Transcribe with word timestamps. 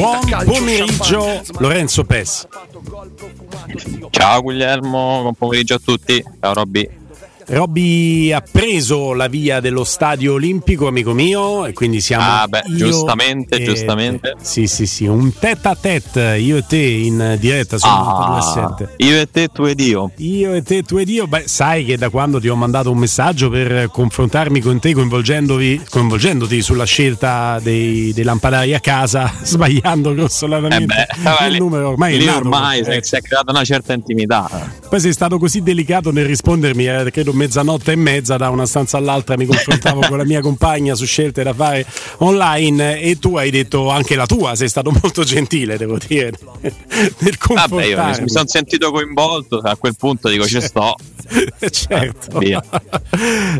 Buon 0.00 0.26
pomeriggio 0.46 1.42
Lorenzo 1.58 2.04
Pes. 2.04 2.48
Ciao 4.08 4.40
Guglielmo, 4.40 5.20
buon 5.20 5.34
pomeriggio 5.34 5.74
a 5.74 5.78
tutti. 5.78 6.24
Ciao 6.40 6.54
Robby. 6.54 6.99
Robby 7.50 8.30
ha 8.32 8.42
preso 8.48 9.12
la 9.12 9.26
via 9.26 9.58
dello 9.60 9.82
stadio 9.82 10.34
olimpico, 10.34 10.86
amico 10.86 11.12
mio, 11.12 11.66
e 11.66 11.72
quindi 11.72 12.00
siamo. 12.00 12.24
Ah, 12.24 12.46
beh, 12.46 12.62
giustamente, 12.68 13.56
e... 13.56 13.64
giustamente. 13.64 14.36
Sì, 14.40 14.66
sì, 14.68 14.86
sì, 14.86 15.06
un 15.06 15.32
tête 15.36 15.68
a 15.68 15.74
tête, 15.74 16.36
io 16.38 16.58
e 16.58 16.64
te 16.66 16.78
in 16.78 17.36
diretta 17.40 17.76
su 17.76 17.86
ah, 17.88 18.76
Io 18.98 19.20
e 19.20 19.28
te, 19.30 19.48
tu 19.48 19.64
ed 19.64 19.80
io. 19.80 20.12
Io 20.18 20.54
e 20.54 20.62
te, 20.62 20.82
tu 20.82 20.96
ed 20.98 21.08
io. 21.08 21.26
Beh, 21.26 21.44
sai 21.46 21.84
che 21.84 21.96
da 21.96 22.08
quando 22.08 22.38
ti 22.38 22.48
ho 22.48 22.54
mandato 22.54 22.90
un 22.90 22.98
messaggio 22.98 23.50
per 23.50 23.90
confrontarmi 23.90 24.60
con 24.60 24.78
te, 24.78 24.92
coinvolgendoti 24.92 26.62
sulla 26.62 26.84
scelta 26.84 27.58
dei, 27.60 28.12
dei 28.12 28.24
lampadari 28.24 28.74
a 28.74 28.80
casa, 28.80 29.32
sbagliando 29.42 30.14
grossolanamente 30.14 31.00
eh 31.00 31.06
beh, 31.16 31.46
il 31.48 31.56
numero 31.56 31.88
ormai 31.90 32.16
lì 32.16 32.24
è 32.24 32.26
nato, 32.26 32.38
ormai 32.38 32.80
eh. 32.80 33.02
si 33.02 33.16
è 33.16 33.20
creata 33.20 33.50
una 33.50 33.64
certa 33.64 33.92
intimità. 33.92 34.48
Poi 34.88 35.00
sei 35.00 35.12
stato 35.12 35.38
così 35.38 35.62
delicato 35.62 36.10
nel 36.10 36.26
rispondermi, 36.26 36.86
eh, 36.86 37.10
credo 37.10 37.32
mezzanotte 37.40 37.92
e 37.92 37.96
mezza 37.96 38.36
da 38.36 38.50
una 38.50 38.66
stanza 38.66 38.98
all'altra 38.98 39.34
mi 39.36 39.46
confrontavo 39.46 40.00
con 40.08 40.18
la 40.18 40.24
mia 40.24 40.42
compagna 40.42 40.94
su 40.94 41.06
scelte 41.06 41.42
da 41.42 41.54
fare 41.54 41.86
online 42.18 43.00
e 43.00 43.18
tu 43.18 43.36
hai 43.36 43.50
detto 43.50 43.88
anche 43.88 44.14
la 44.14 44.26
tua, 44.26 44.54
sei 44.54 44.68
stato 44.68 44.90
molto 45.02 45.24
gentile, 45.24 45.78
devo 45.78 45.96
dire. 45.96 46.32
nel 46.60 47.38
Vabbè, 47.40 47.84
io 47.84 48.04
mi, 48.04 48.20
mi 48.20 48.28
sono 48.28 48.46
sentito 48.46 48.90
coinvolto, 48.90 49.58
a 49.58 49.76
quel 49.76 49.96
punto 49.96 50.28
dico 50.28 50.46
ci 50.46 50.60
sto. 50.60 50.96
certo. 51.70 52.38
Via. 52.38 52.62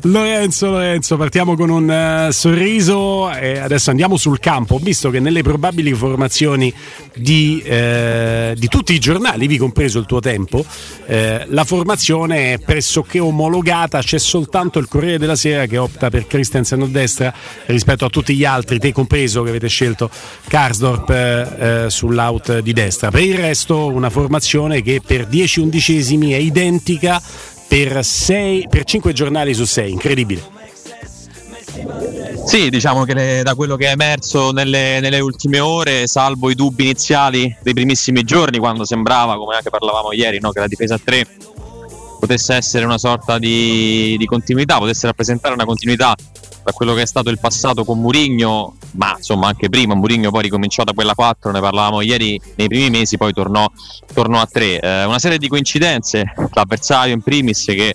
Lorenzo, 0.03 0.71
Lorenzo, 0.71 1.17
partiamo 1.17 1.55
con 1.55 1.71
un 1.71 2.27
uh, 2.29 2.33
sorriso 2.33 3.31
e 3.31 3.59
adesso 3.59 3.91
andiamo 3.91 4.17
sul 4.17 4.41
campo. 4.41 4.79
Visto 4.79 5.11
che 5.11 5.21
nelle 5.21 5.43
probabili 5.43 5.93
formazioni 5.95 6.73
di, 7.15 7.63
eh, 7.65 8.55
di 8.57 8.69
tutti 8.69 8.93
i 8.93 8.99
giornali, 8.99 9.47
vi 9.47 9.57
compreso 9.57 9.99
il 9.99 10.07
tuo 10.07 10.21
tempo, 10.21 10.65
eh, 11.07 11.45
la 11.49 11.65
formazione 11.65 12.55
è 12.55 12.59
pressoché 12.59 13.21
omologata 13.21 13.70
piegata, 13.71 14.01
c'è 14.01 14.19
soltanto 14.19 14.81
il 14.81 14.89
Corriere 14.89 15.19
della 15.19 15.37
Sera 15.37 15.67
che 15.67 15.79
opta 15.79 16.11
per 16.11 16.27
Christensen 16.27 16.83
a 16.83 16.87
destra 16.87 17.33
rispetto 17.67 18.05
a 18.05 18.09
tutti 18.09 18.35
gli 18.35 18.45
altri, 18.45 18.81
te 18.81 18.93
compreso 18.93 19.45
che 19.45 19.51
avete 19.51 19.69
scelto 19.69 20.11
Karsdorp 20.49 21.11
eh, 21.11 21.85
sull'out 21.89 22.59
di 22.59 22.73
destra. 22.73 23.13
Per 23.13 23.23
il 23.23 23.37
resto 23.37 23.87
una 23.87 24.11
formazione 24.11 24.83
che 24.83 25.01
per 25.05 25.27
10 25.27 25.61
undicesimi 25.61 26.33
è 26.33 26.37
identica 26.37 27.23
per, 27.69 28.05
6, 28.05 28.67
per 28.69 28.83
5 28.83 29.13
giornali 29.13 29.55
su 29.55 29.65
6, 29.65 29.93
incredibile. 29.93 30.59
Sì, 32.45 32.71
diciamo 32.71 33.05
che 33.05 33.15
le, 33.15 33.43
da 33.45 33.55
quello 33.55 33.77
che 33.77 33.87
è 33.87 33.91
emerso 33.93 34.51
nelle, 34.51 34.99
nelle, 34.99 35.21
ultime 35.21 35.61
ore, 35.61 36.09
salvo 36.09 36.51
i 36.51 36.57
dubbi 36.57 36.83
iniziali 36.83 37.57
dei 37.63 37.75
primissimi 37.75 38.25
giorni, 38.25 38.59
quando 38.59 38.85
sembrava, 38.85 39.37
come 39.37 39.55
anche 39.55 39.71
parlavamo 39.71 40.13
ieri, 40.13 40.41
no, 40.41 40.51
che 40.51 40.59
la 40.59 40.67
difesa 40.67 40.99
3 40.99 41.25
potesse 42.21 42.55
essere 42.55 42.85
una 42.85 42.99
sorta 42.99 43.39
di, 43.39 44.15
di, 44.19 44.27
continuità, 44.27 44.79
potesse 44.79 45.07
rappresentare 45.07 45.55
una 45.55 45.65
continuità 45.65 46.15
da 46.63 46.73
quello 46.73 46.93
che 46.93 47.03
è 47.03 47.07
stato 47.07 47.31
il 47.31 47.41
passato 47.41 47.85
con 47.85 47.99
Murigno, 47.99 48.77
ma 48.93 49.15
insomma 49.17 49.49
anche 49.49 49.69
prima 49.71 49.95
Murigno 49.95 50.31
poi 50.31 50.43
ricominciò 50.43 50.85
da 50.85 50.93
quella 50.93 51.15
4, 51.15 51.51
ne 51.51 51.61
parlavamo 51.61 52.03
ieri 52.03 52.41
nei 52.57 52.69
primi 52.69 52.91
mesi, 52.91 53.17
poi 53.17 53.33
tornò, 53.33 53.67
tornò 54.13 54.41
a 54.41 54.47
3. 54.47 54.81
Eh, 54.81 55.05
una 55.05 55.19
serie 55.19 55.39
di 55.39 55.49
coincidenze, 55.49 56.33
l'avversario 56.53 57.15
in 57.15 57.23
primis 57.23 57.65
che 57.65 57.95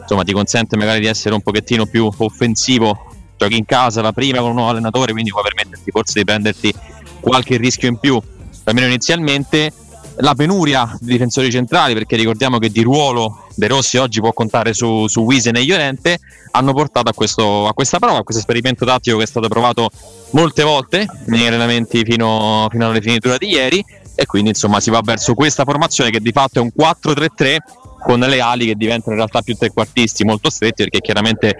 insomma 0.00 0.22
ti 0.22 0.32
consente 0.32 0.76
magari 0.76 1.00
di 1.00 1.06
essere 1.06 1.34
un 1.34 1.40
pochettino 1.40 1.86
più 1.86 2.08
offensivo, 2.18 3.06
giochi 3.36 3.56
in 3.56 3.64
casa 3.64 4.02
la 4.02 4.12
prima 4.12 4.38
con 4.38 4.50
un 4.50 4.56
nuovo 4.56 4.70
allenatore, 4.70 5.12
quindi 5.12 5.30
può 5.30 5.40
permetterti 5.40 5.90
forse 5.90 6.18
di 6.18 6.24
prenderti 6.24 6.74
qualche 7.20 7.56
rischio 7.56 7.88
in 7.88 7.98
più, 7.98 8.20
almeno 8.64 8.86
inizialmente 8.86 9.72
la 10.16 10.34
penuria 10.34 10.96
di 11.00 11.12
difensori 11.12 11.50
centrali, 11.50 11.94
perché 11.94 12.16
ricordiamo 12.16 12.58
che 12.58 12.70
di 12.70 12.82
ruolo 12.82 13.43
De 13.54 13.68
Rossi 13.68 13.96
oggi 13.96 14.20
può 14.20 14.32
contare 14.32 14.74
su, 14.74 15.06
su 15.06 15.20
Wisen 15.20 15.56
e 15.56 15.64
Llorente, 15.64 16.18
hanno 16.52 16.72
portato 16.72 17.10
a, 17.10 17.14
questo, 17.14 17.66
a, 17.66 17.72
questa 17.72 17.98
prova, 17.98 18.18
a 18.18 18.22
questo 18.22 18.40
esperimento 18.40 18.84
tattico 18.84 19.18
che 19.18 19.24
è 19.24 19.26
stato 19.26 19.48
provato 19.48 19.90
molte 20.30 20.62
volte 20.62 21.06
negli 21.26 21.46
allenamenti 21.46 22.02
fino, 22.04 22.66
fino 22.70 22.84
alla 22.84 22.94
rifinitura 22.94 23.36
di 23.36 23.48
ieri. 23.48 23.84
E 24.16 24.26
quindi 24.26 24.50
insomma 24.50 24.78
si 24.78 24.90
va 24.90 25.00
verso 25.02 25.34
questa 25.34 25.64
formazione 25.64 26.10
che 26.10 26.20
di 26.20 26.30
fatto 26.30 26.60
è 26.60 26.62
un 26.62 26.70
4-3-3 26.76 27.56
con 28.04 28.20
le 28.20 28.40
ali 28.40 28.66
che 28.66 28.74
diventano 28.74 29.12
in 29.12 29.16
realtà 29.16 29.40
più 29.42 29.56
trequartisti 29.56 30.24
molto 30.24 30.50
stretti 30.50 30.82
perché 30.84 31.00
chiaramente 31.00 31.56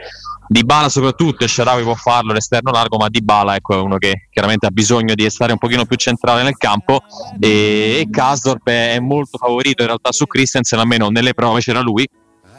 di 0.47 0.65
Bala 0.65 0.88
soprattutto 0.88 1.44
e 1.44 1.49
Sharawi 1.49 1.82
può 1.82 1.94
farlo 1.94 2.32
l'esterno 2.32 2.71
largo 2.71 2.97
ma 2.97 3.09
Di 3.09 3.22
Bala 3.22 3.56
ecco, 3.56 3.75
è 3.75 3.81
uno 3.81 3.99
che 3.99 4.28
chiaramente 4.31 4.66
ha 4.66 4.71
bisogno 4.71 5.15
di 5.15 5.28
stare 5.31 5.53
un 5.53 5.59
pochino 5.59 5.84
più 5.84 5.97
centrale 5.97 6.43
nel 6.43 6.56
campo. 6.56 7.00
E, 7.41 8.06
e 8.06 8.59
è 8.65 8.99
molto 9.00 9.38
favorito 9.38 9.83
in 9.83 9.88
realtà 9.88 10.12
su 10.12 10.27
Christensen 10.27 10.78
almeno 10.78 11.09
nelle 11.09 11.34
prove 11.34 11.60
c'era 11.60 11.81
lui 11.81 12.06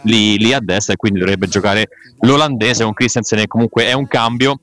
lì, 0.06 0.38
lì 0.38 0.54
a 0.54 0.60
destra 0.60 0.94
e 0.94 0.98
quindi 0.98 1.20
dovrebbe 1.20 1.48
giocare 1.48 1.90
l'olandese 2.22 2.84
con 2.84 2.94
Christensen 2.94 3.40
e 3.40 3.48
comunque 3.48 3.86
è 3.86 3.94
un 3.94 4.08
cambio 4.08 4.60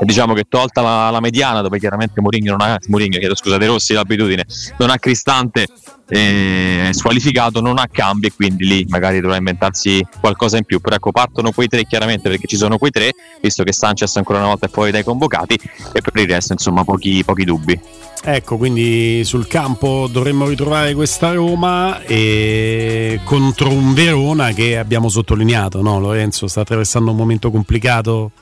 diciamo 0.00 0.34
che 0.34 0.44
tolta 0.48 0.82
la, 0.82 1.10
la 1.10 1.20
mediana 1.20 1.62
dove 1.62 1.78
chiaramente 1.78 2.20
Mourinho 2.20 2.56
non 2.56 2.60
ha 2.60 2.78
Mourinho, 2.88 3.18
chiedo 3.18 3.34
scusa 3.34 3.56
De 3.56 3.66
Rossi 3.66 3.92
l'abitudine 3.92 4.44
non 4.78 4.90
ha 4.90 4.98
Cristante 4.98 5.66
eh, 6.08 6.90
squalificato 6.92 7.60
non 7.60 7.78
ha 7.78 7.88
cambi 7.90 8.28
e 8.28 8.32
quindi 8.32 8.64
lì 8.64 8.86
magari 8.88 9.20
dovrà 9.20 9.36
inventarsi 9.36 10.06
qualcosa 10.20 10.56
in 10.56 10.64
più. 10.64 10.80
Però 10.80 10.94
ecco 10.94 11.10
partono 11.10 11.52
quei 11.52 11.68
tre 11.68 11.84
chiaramente 11.84 12.28
perché 12.28 12.46
ci 12.46 12.56
sono 12.56 12.78
quei 12.78 12.90
tre 12.90 13.12
visto 13.40 13.64
che 13.64 13.72
Sanchez 13.72 14.16
ancora 14.16 14.38
una 14.38 14.48
volta 14.48 14.66
è 14.66 14.68
fuori 14.68 14.90
dai 14.90 15.04
convocati 15.04 15.54
e 15.92 16.00
per 16.00 16.12
il 16.14 16.28
resto 16.28 16.52
insomma 16.52 16.84
pochi, 16.84 17.24
pochi 17.24 17.44
dubbi. 17.44 17.80
Ecco, 18.28 18.56
quindi 18.56 19.22
sul 19.24 19.46
campo 19.46 20.08
dovremmo 20.10 20.48
ritrovare 20.48 20.94
questa 20.94 21.32
Roma 21.32 22.02
e 22.02 23.20
contro 23.22 23.70
un 23.70 23.94
Verona 23.94 24.52
che 24.52 24.78
abbiamo 24.78 25.08
sottolineato, 25.08 25.80
no? 25.80 26.00
Lorenzo? 26.00 26.48
Sta 26.48 26.62
attraversando 26.62 27.12
un 27.12 27.16
momento 27.16 27.52
complicato 27.52 28.32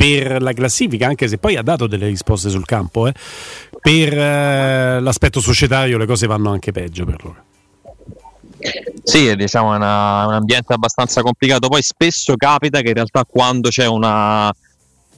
per 0.00 0.40
la 0.40 0.54
classifica, 0.54 1.06
anche 1.06 1.28
se 1.28 1.36
poi 1.36 1.56
ha 1.56 1.62
dato 1.62 1.86
delle 1.86 2.06
risposte 2.06 2.48
sul 2.48 2.64
campo. 2.64 3.06
Eh. 3.06 3.12
Per 3.82 4.18
eh, 4.18 4.98
l'aspetto 4.98 5.40
societario 5.40 5.98
le 5.98 6.06
cose 6.06 6.26
vanno 6.26 6.50
anche 6.50 6.72
peggio 6.72 7.04
per 7.04 7.22
loro. 7.22 7.44
Sì, 9.02 9.36
diciamo 9.36 9.74
è 9.74 9.76
una, 9.76 10.26
un 10.26 10.32
ambiente 10.32 10.72
abbastanza 10.72 11.20
complicato. 11.20 11.68
Poi 11.68 11.82
spesso 11.82 12.34
capita 12.36 12.80
che 12.80 12.88
in 12.88 12.94
realtà 12.94 13.26
quando 13.28 13.68
c'è 13.68 13.86
una, 13.86 14.50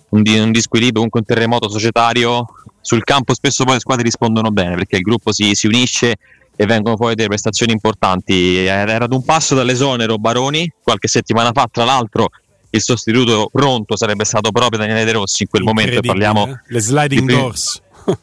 un, 0.09 0.23
un 0.27 0.51
disquilibrio, 0.51 0.95
comunque 0.95 1.21
un 1.21 1.27
terremoto 1.27 1.69
societario, 1.69 2.45
sul 2.81 3.05
campo 3.05 3.35
spesso 3.35 3.63
poi 3.63 3.75
le 3.75 3.81
squadre 3.81 4.03
rispondono 4.03 4.51
bene 4.51 4.75
perché 4.75 4.97
il 4.97 5.03
gruppo 5.03 5.33
si, 5.33 5.55
si 5.55 5.69
unisce 5.69 6.17
e 6.57 6.67
vengono 6.67 6.97
fuori 6.97 7.15
delle 7.15 7.29
prestazioni 7.29 7.71
importanti. 7.71 8.65
Era 8.65 9.05
ad 9.05 9.13
un 9.13 9.25
passo 9.25 9.55
dall'esonero 9.55 10.19
Baroni 10.19 10.69
qualche 10.83 11.07
settimana 11.07 11.53
fa, 11.53 11.69
tra 11.71 11.85
l'altro 11.85 12.31
il 12.75 12.81
sostituto 12.81 13.49
pronto 13.53 13.97
sarebbe 13.97 14.25
stato 14.25 14.51
proprio 14.51 14.79
Daniele 14.79 15.05
De 15.05 15.13
Rossi 15.13 15.43
in 15.43 15.49
quel 15.49 15.63
momento 15.63 16.01
parliamo 16.01 16.49
eh? 16.49 16.61
le 16.67 16.81
sliding 16.81 17.29
di 17.29 17.35
doors. 17.35 17.83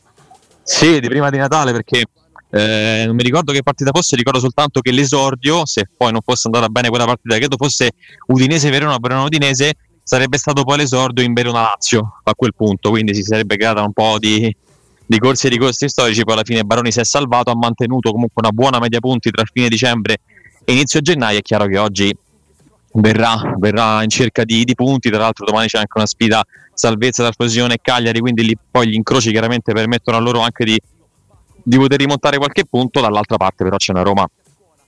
Sì 0.64 1.00
di 1.00 1.08
prima 1.08 1.32
di 1.32 1.38
Natale 1.38 1.72
perché 1.72 2.06
eh, 2.52 3.04
non 3.06 3.16
mi 3.16 3.24
ricordo 3.24 3.52
che 3.52 3.64
partita 3.64 3.92
fosse 3.92 4.16
ricordo 4.16 4.40
soltanto 4.40 4.82
che 4.82 4.92
l'esordio 4.92 5.66
se 5.66 5.90
poi 5.96 6.12
non 6.12 6.22
fosse 6.24 6.44
andata 6.46 6.68
bene 6.68 6.90
quella 6.90 7.06
partita 7.06 7.36
credo 7.38 7.58
fosse 7.58 7.92
Udinese-Verona 8.28 8.98
Verona-Udinese 9.00 9.74
sarebbe 10.04 10.40
stato 10.40 10.64
poi 10.64 10.78
l'esordio 10.78 11.24
in 11.24 11.34
Verona-Lazio 11.34 12.22
a 12.24 12.34
quel 12.34 12.56
punto. 12.56 12.90
Quindi 12.90 13.14
si 13.14 13.22
sarebbe 13.22 13.56
creata 13.58 13.84
un 13.84 13.94
po' 13.94 14.18
di, 14.18 14.56
di 15.06 15.20
corsi 15.20 15.46
e 15.46 15.50
ricorsi 15.50 15.88
storici 15.88 16.24
poi 16.24 16.34
alla 16.34 16.44
fine 16.44 16.64
Baroni 16.64 16.92
si 16.92 17.00
è 17.00 17.06
salvato 17.06 17.52
ha 17.52 17.56
mantenuto 17.56 18.12
comunque 18.12 18.42
una 18.42 18.52
buona 18.52 18.80
media 18.80 19.00
punti 19.00 19.30
tra 19.30 19.44
fine 19.52 19.70
dicembre 19.70 20.18
e 20.64 20.74
inizio 20.74 21.02
gennaio. 21.02 21.38
È 21.38 21.42
chiaro 21.44 21.68
che 21.68 21.78
oggi 21.78 22.16
verrà, 22.94 23.56
verrà 23.58 24.04
in 24.04 24.10
cerca 24.10 24.44
di, 24.44 24.64
di, 24.64 24.76
punti. 24.76 25.10
Tra 25.10 25.20
l'altro, 25.20 25.46
domani 25.46 25.68
c'è 25.68 25.78
anche 25.78 25.92
una 25.96 26.06
sfida 26.06 26.44
salvezza 26.74 27.24
tra 27.24 27.32
Frosinone 27.32 27.76
e 27.76 27.80
Cagliari, 27.82 28.20
quindi 28.20 28.44
lì 28.44 28.58
poi 28.70 28.88
gli 28.88 28.94
incroci 28.94 29.32
chiaramente 29.32 29.74
permettono 29.74 30.18
a 30.18 30.20
loro 30.20 30.40
anche 30.40 30.64
di, 30.64 30.80
di 31.64 31.78
poter 31.78 32.00
rimontare 32.00 32.38
qualche 32.38 32.66
punto. 32.66 33.02
Dall'altra 33.02 33.38
parte, 33.38 33.64
però, 33.64 33.78
c'è 33.78 33.92
una 33.92 34.04
Roma 34.04 34.28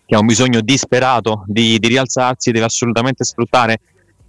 che 0.06 0.16
ha 0.16 0.20
un 0.20 0.26
bisogno 0.26 0.62
disperato 0.62 1.44
di, 1.48 1.80
di 1.80 1.88
rialzarsi, 1.88 2.52
deve 2.52 2.66
assolutamente 2.66 3.24
sfruttare 3.24 3.80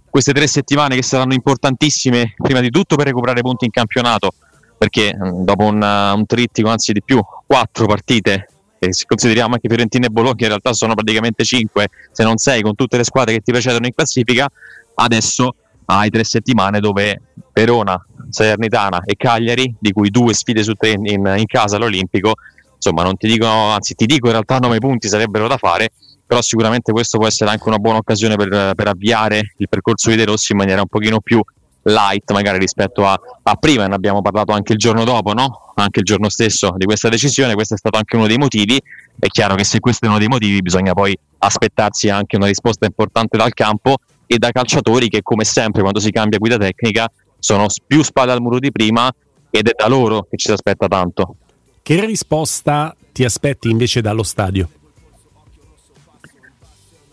queste 0.09 0.31
tre 0.31 0.47
settimane 0.47 0.95
che 0.95 1.03
saranno 1.03 1.33
importantissime, 1.33 2.35
prima 2.37 2.59
di 2.59 2.69
tutto 2.69 2.95
per 2.95 3.07
recuperare 3.07 3.41
punti 3.41 3.65
in 3.65 3.71
campionato. 3.71 4.33
Perché 4.77 5.15
dopo 5.17 5.65
un, 5.65 5.81
un 5.81 6.25
trittico, 6.25 6.69
anzi 6.69 6.91
di 6.91 7.01
più, 7.01 7.21
quattro 7.45 7.85
partite 7.85 8.47
e 8.83 8.93
se 8.93 9.05
consideriamo 9.07 9.53
anche 9.53 9.67
Fiorentina 9.67 10.07
e 10.07 10.09
Bologna 10.09 10.41
in 10.41 10.47
realtà 10.47 10.73
sono 10.73 10.93
praticamente 10.93 11.43
5 11.43 11.87
se 12.11 12.23
non 12.23 12.37
6 12.37 12.61
con 12.61 12.75
tutte 12.75 12.97
le 12.97 13.03
squadre 13.03 13.33
che 13.33 13.39
ti 13.41 13.51
precedono 13.51 13.85
in 13.85 13.93
classifica 13.93 14.49
adesso 14.95 15.55
hai 15.85 16.09
tre 16.09 16.23
settimane 16.23 16.79
dove 16.79 17.21
Verona, 17.51 18.03
Salernitana 18.29 19.01
e 19.03 19.15
Cagliari 19.15 19.75
di 19.79 19.91
cui 19.91 20.09
due 20.09 20.33
sfide 20.33 20.63
su 20.63 20.73
tre 20.73 20.91
in, 20.91 21.05
in 21.05 21.45
casa 21.45 21.77
all'Olimpico 21.77 22.33
insomma 22.75 23.03
non 23.03 23.15
ti 23.15 23.27
dico 23.27 23.47
anzi 23.47 23.93
ti 23.93 24.05
dico 24.05 24.27
in 24.27 24.33
realtà 24.33 24.57
9 24.57 24.77
punti 24.79 25.07
sarebbero 25.07 25.47
da 25.47 25.57
fare 25.57 25.91
però 26.25 26.41
sicuramente 26.41 26.91
questo 26.91 27.17
può 27.17 27.27
essere 27.27 27.49
anche 27.51 27.67
una 27.67 27.77
buona 27.77 27.97
occasione 27.97 28.35
per, 28.35 28.73
per 28.75 28.87
avviare 28.87 29.53
il 29.57 29.69
percorso 29.69 30.09
di 30.09 30.15
De 30.15 30.25
Rossi 30.25 30.53
in 30.53 30.57
maniera 30.57 30.81
un 30.81 30.87
pochino 30.87 31.19
più 31.19 31.41
light 31.83 32.31
magari 32.31 32.59
rispetto 32.59 33.05
a, 33.05 33.19
a, 33.43 33.55
prima, 33.55 33.87
ne 33.87 33.95
abbiamo 33.95 34.21
parlato 34.21 34.51
anche 34.51 34.73
il 34.73 34.79
giorno 34.79 35.03
dopo, 35.03 35.33
no? 35.33 35.71
anche 35.75 35.99
il 35.99 36.05
giorno 36.05 36.29
stesso 36.29 36.73
di 36.77 36.85
questa 36.85 37.09
decisione, 37.09 37.53
questo 37.53 37.73
è 37.73 37.77
stato 37.77 37.97
anche 37.97 38.15
uno 38.15 38.27
dei 38.27 38.37
motivi, 38.37 38.81
è 39.19 39.27
chiaro 39.27 39.55
che 39.55 39.63
se 39.63 39.79
questo 39.79 40.05
è 40.05 40.09
uno 40.09 40.17
dei 40.17 40.27
motivi 40.27 40.61
bisogna 40.61 40.93
poi 40.93 41.17
aspettarsi 41.39 42.09
anche 42.09 42.35
una 42.35 42.47
risposta 42.47 42.85
importante 42.85 43.37
dal 43.37 43.53
campo 43.53 43.97
e 44.25 44.37
da 44.37 44.51
calciatori 44.51 45.09
che 45.09 45.21
come 45.21 45.43
sempre 45.43 45.81
quando 45.81 45.99
si 45.99 46.11
cambia 46.11 46.37
guida 46.37 46.57
tecnica 46.57 47.11
sono 47.39 47.65
più 47.85 48.03
spalle 48.03 48.31
al 48.31 48.41
muro 48.41 48.59
di 48.59 48.71
prima 48.71 49.11
ed 49.49 49.67
è 49.67 49.73
da 49.77 49.87
loro 49.87 50.27
che 50.29 50.37
ci 50.37 50.47
si 50.47 50.53
aspetta 50.53 50.87
tanto. 50.87 51.35
Che 51.81 52.05
risposta 52.05 52.95
ti 53.11 53.25
aspetti 53.25 53.69
invece 53.69 53.99
dallo 54.01 54.23
stadio? 54.23 54.69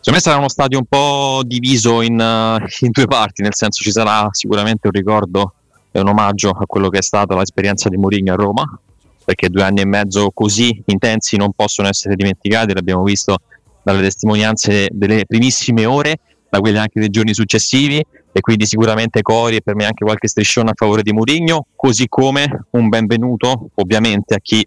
Secondo 0.02 0.12
me 0.12 0.20
sarà 0.20 0.38
uno 0.38 0.48
stadio 0.48 0.78
un 0.78 0.86
po' 0.88 1.42
diviso 1.44 2.00
in, 2.00 2.14
uh, 2.18 2.64
in, 2.86 2.90
due 2.90 3.04
parti, 3.04 3.42
nel 3.42 3.54
senso 3.54 3.84
ci 3.84 3.90
sarà 3.90 4.28
sicuramente 4.30 4.86
un 4.86 4.94
ricordo 4.94 5.52
e 5.90 6.00
un 6.00 6.08
omaggio 6.08 6.48
a 6.48 6.64
quello 6.64 6.88
che 6.88 7.00
è 7.00 7.02
stata 7.02 7.36
l'esperienza 7.36 7.90
di 7.90 7.98
Mourinho 7.98 8.32
a 8.32 8.36
Roma, 8.36 8.80
perché 9.22 9.50
due 9.50 9.62
anni 9.62 9.82
e 9.82 9.84
mezzo 9.84 10.30
così 10.32 10.82
intensi 10.86 11.36
non 11.36 11.52
possono 11.52 11.86
essere 11.86 12.14
dimenticati, 12.14 12.72
l'abbiamo 12.72 13.02
visto 13.02 13.40
dalle 13.82 14.00
testimonianze 14.00 14.88
delle 14.90 15.26
primissime 15.26 15.84
ore, 15.84 16.18
da 16.48 16.60
quelle 16.60 16.78
anche 16.78 16.98
dei 16.98 17.10
giorni 17.10 17.34
successivi 17.34 18.02
e 18.32 18.40
quindi 18.40 18.64
sicuramente 18.64 19.20
Cori 19.20 19.56
e 19.56 19.60
per 19.60 19.74
me 19.74 19.84
anche 19.84 20.02
qualche 20.02 20.28
striscione 20.28 20.70
a 20.70 20.74
favore 20.74 21.02
di 21.02 21.12
Mourinho, 21.12 21.66
così 21.76 22.08
come 22.08 22.64
un 22.70 22.88
benvenuto 22.88 23.68
ovviamente 23.74 24.32
a 24.32 24.38
chi 24.40 24.66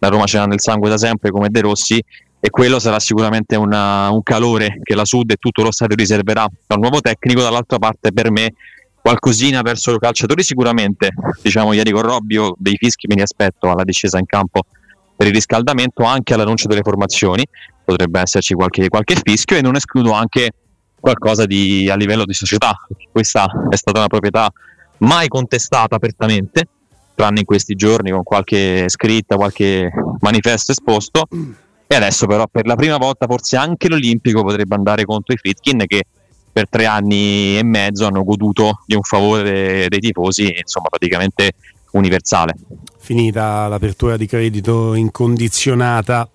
la 0.00 0.08
Roma 0.08 0.26
ce 0.26 0.36
l'ha 0.36 0.44
nel 0.44 0.60
sangue 0.60 0.90
da 0.90 0.98
sempre 0.98 1.30
come 1.30 1.48
De 1.48 1.62
Rossi 1.62 2.04
e 2.40 2.50
quello 2.50 2.78
sarà 2.78 3.00
sicuramente 3.00 3.56
una, 3.56 4.10
un 4.10 4.22
calore 4.22 4.78
che 4.82 4.94
la 4.94 5.04
Sud 5.04 5.30
e 5.30 5.36
tutto 5.36 5.62
lo 5.62 5.72
stadio 5.72 5.96
riserverà 5.96 6.46
al 6.68 6.78
nuovo 6.78 7.00
tecnico. 7.00 7.42
Dall'altra 7.42 7.78
parte, 7.78 8.12
per 8.12 8.30
me, 8.30 8.54
qualcosina 9.00 9.62
verso 9.62 9.94
i 9.94 9.98
calciatori, 9.98 10.42
sicuramente. 10.42 11.10
Diciamo, 11.42 11.72
ieri 11.72 11.90
con 11.90 12.02
Robbio 12.02 12.54
dei 12.58 12.76
fischi 12.76 13.06
me 13.08 13.16
li 13.16 13.22
aspetto 13.22 13.70
alla 13.70 13.82
discesa 13.82 14.18
in 14.18 14.26
campo 14.26 14.62
per 15.16 15.26
il 15.26 15.32
riscaldamento, 15.32 16.04
anche 16.04 16.34
all'annuncio 16.34 16.68
delle 16.68 16.82
formazioni. 16.82 17.44
Potrebbe 17.84 18.20
esserci 18.20 18.54
qualche, 18.54 18.88
qualche 18.88 19.16
fischio 19.20 19.56
e 19.56 19.60
non 19.60 19.74
escludo 19.74 20.12
anche 20.12 20.52
qualcosa 21.00 21.44
di, 21.44 21.88
a 21.90 21.96
livello 21.96 22.24
di 22.24 22.34
società. 22.34 22.72
Questa 23.10 23.46
è 23.68 23.76
stata 23.76 23.98
una 23.98 24.08
proprietà 24.08 24.48
mai 24.98 25.26
contestata 25.26 25.96
apertamente, 25.96 26.68
tranne 27.16 27.40
in 27.40 27.44
questi 27.44 27.74
giorni 27.74 28.10
con 28.10 28.22
qualche 28.22 28.88
scritta, 28.88 29.34
qualche 29.34 29.90
manifesto 30.20 30.70
esposto 30.70 31.26
e 31.90 31.94
adesso 31.94 32.26
però 32.26 32.46
per 32.46 32.66
la 32.66 32.76
prima 32.76 32.98
volta 32.98 33.26
forse 33.26 33.56
anche 33.56 33.88
l'Olimpico 33.88 34.42
potrebbe 34.44 34.74
andare 34.74 35.04
contro 35.04 35.32
i 35.32 35.38
Fritkin 35.38 35.84
che 35.86 36.04
per 36.52 36.68
tre 36.68 36.86
anni 36.86 37.56
e 37.56 37.62
mezzo 37.62 38.06
hanno 38.06 38.24
goduto 38.24 38.82
di 38.84 38.94
un 38.94 39.02
favore 39.02 39.86
dei 39.88 40.00
tifosi, 40.00 40.54
insomma 40.58 40.88
praticamente 40.88 41.52
universale. 41.92 42.54
Finita 42.98 43.68
l'apertura 43.68 44.16
di 44.16 44.26
credito 44.26 44.94
incondizionata 44.94 46.28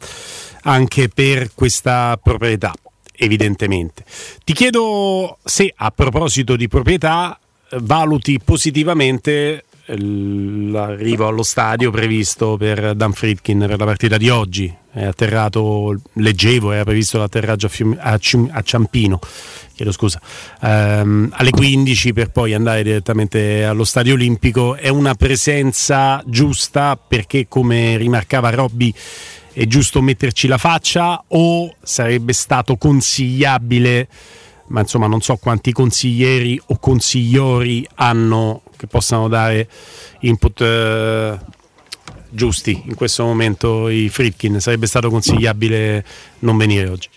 anche 0.63 1.09
per 1.09 1.51
questa 1.53 2.17
proprietà, 2.21 2.73
evidentemente. 3.15 4.05
Ti 4.43 4.53
chiedo 4.53 5.37
se 5.43 5.71
a 5.75 5.91
proposito 5.91 6.55
di 6.55 6.67
proprietà 6.67 7.37
valuti 7.81 8.39
positivamente 8.43 9.65
l'arrivo 9.87 11.27
allo 11.27 11.43
stadio 11.43 11.91
previsto 11.91 12.55
per 12.55 12.95
Dan 12.95 13.11
Fritkin 13.11 13.59
per 13.59 13.77
la 13.77 13.85
partita 13.85 14.17
di 14.17 14.29
oggi. 14.29 14.81
È 14.93 15.03
atterrato, 15.03 15.99
leggevo, 16.13 16.71
era 16.71 16.83
previsto 16.83 17.17
l'atterraggio 17.17 17.65
a, 17.65 17.69
Fium- 17.69 17.97
a, 17.99 18.15
Cium- 18.19 18.49
a 18.51 18.61
Ciampino, 18.61 19.19
chiedo 19.73 19.91
scusa, 19.91 20.21
ehm, 20.61 21.31
alle 21.33 21.49
15 21.49 22.13
per 22.13 22.29
poi 22.29 22.53
andare 22.53 22.83
direttamente 22.83 23.63
allo 23.65 23.85
stadio 23.85 24.13
olimpico. 24.13 24.75
È 24.75 24.89
una 24.89 25.15
presenza 25.15 26.21
giusta 26.27 26.95
perché, 26.95 27.47
come 27.47 27.97
rimarcava 27.97 28.51
Robby, 28.51 28.93
è 29.51 29.65
giusto 29.65 29.99
metterci 29.99 30.47
la 30.47 30.59
faccia 30.59 31.23
o 31.27 31.73
sarebbe 31.81 32.33
stato 32.33 32.77
consigliabile? 32.77 34.07
ma 34.67 34.79
insomma 34.79 35.07
non 35.07 35.21
so 35.21 35.35
quanti 35.35 35.71
consiglieri 35.71 36.59
o 36.67 36.79
consigliori 36.79 37.85
hanno 37.95 38.61
che 38.77 38.87
possano 38.87 39.27
dare 39.27 39.67
input 40.21 40.61
eh, 40.61 41.37
giusti 42.33 42.81
in 42.85 42.95
questo 42.95 43.23
momento 43.23 43.87
i 43.89 44.09
Fritkin. 44.09 44.59
Sarebbe 44.59 44.87
stato 44.87 45.09
consigliabile 45.09 46.03
non 46.39 46.57
venire 46.57 46.89
oggi. 46.89 47.09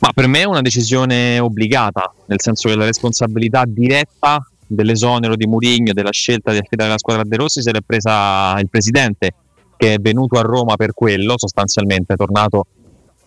Ma 0.00 0.12
per 0.12 0.26
me 0.28 0.40
è 0.40 0.44
una 0.44 0.60
decisione 0.60 1.38
obbligata, 1.38 2.12
nel 2.26 2.40
senso 2.40 2.68
che 2.68 2.76
la 2.76 2.84
responsabilità 2.84 3.64
diretta 3.66 4.46
dell'esonero 4.64 5.34
di 5.34 5.46
Murigno, 5.46 5.92
della 5.92 6.12
scelta 6.12 6.52
di 6.52 6.58
affidare 6.58 6.90
la 6.90 6.98
squadra 6.98 7.24
De 7.24 7.36
Rossi, 7.36 7.62
se 7.62 7.72
l'è 7.72 7.80
presa 7.84 8.58
il 8.60 8.68
presidente 8.68 9.34
che 9.76 9.94
è 9.94 9.98
venuto 9.98 10.38
a 10.38 10.42
Roma 10.42 10.76
per 10.76 10.92
quello, 10.92 11.34
sostanzialmente 11.36 12.14
è 12.14 12.16
tornato 12.16 12.66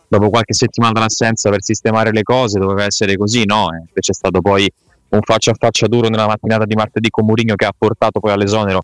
dopo 0.08 0.30
qualche 0.30 0.54
settimana 0.54 1.00
d'assenza 1.00 1.50
per 1.50 1.64
sistemare 1.64 2.12
le 2.12 2.24
cose, 2.24 2.60
doveva 2.60 2.84
essere 2.84 3.16
così, 3.18 3.46
no? 3.46 3.68
Invece 3.72 4.12
è 4.12 4.14
stato 4.14 4.42
poi 4.42 4.70
un 5.10 5.22
faccia 5.22 5.52
a 5.52 5.56
faccia 5.58 5.88
duro 5.88 6.08
nella 6.10 6.28
mattinata 6.28 6.66
di 6.66 6.76
martedì 6.76 7.10
con 7.10 7.26
Mourinho 7.26 7.56
che 7.56 7.66
ha 7.66 7.74
portato 7.78 8.20
poi 8.20 8.32
all'esonero 8.32 8.84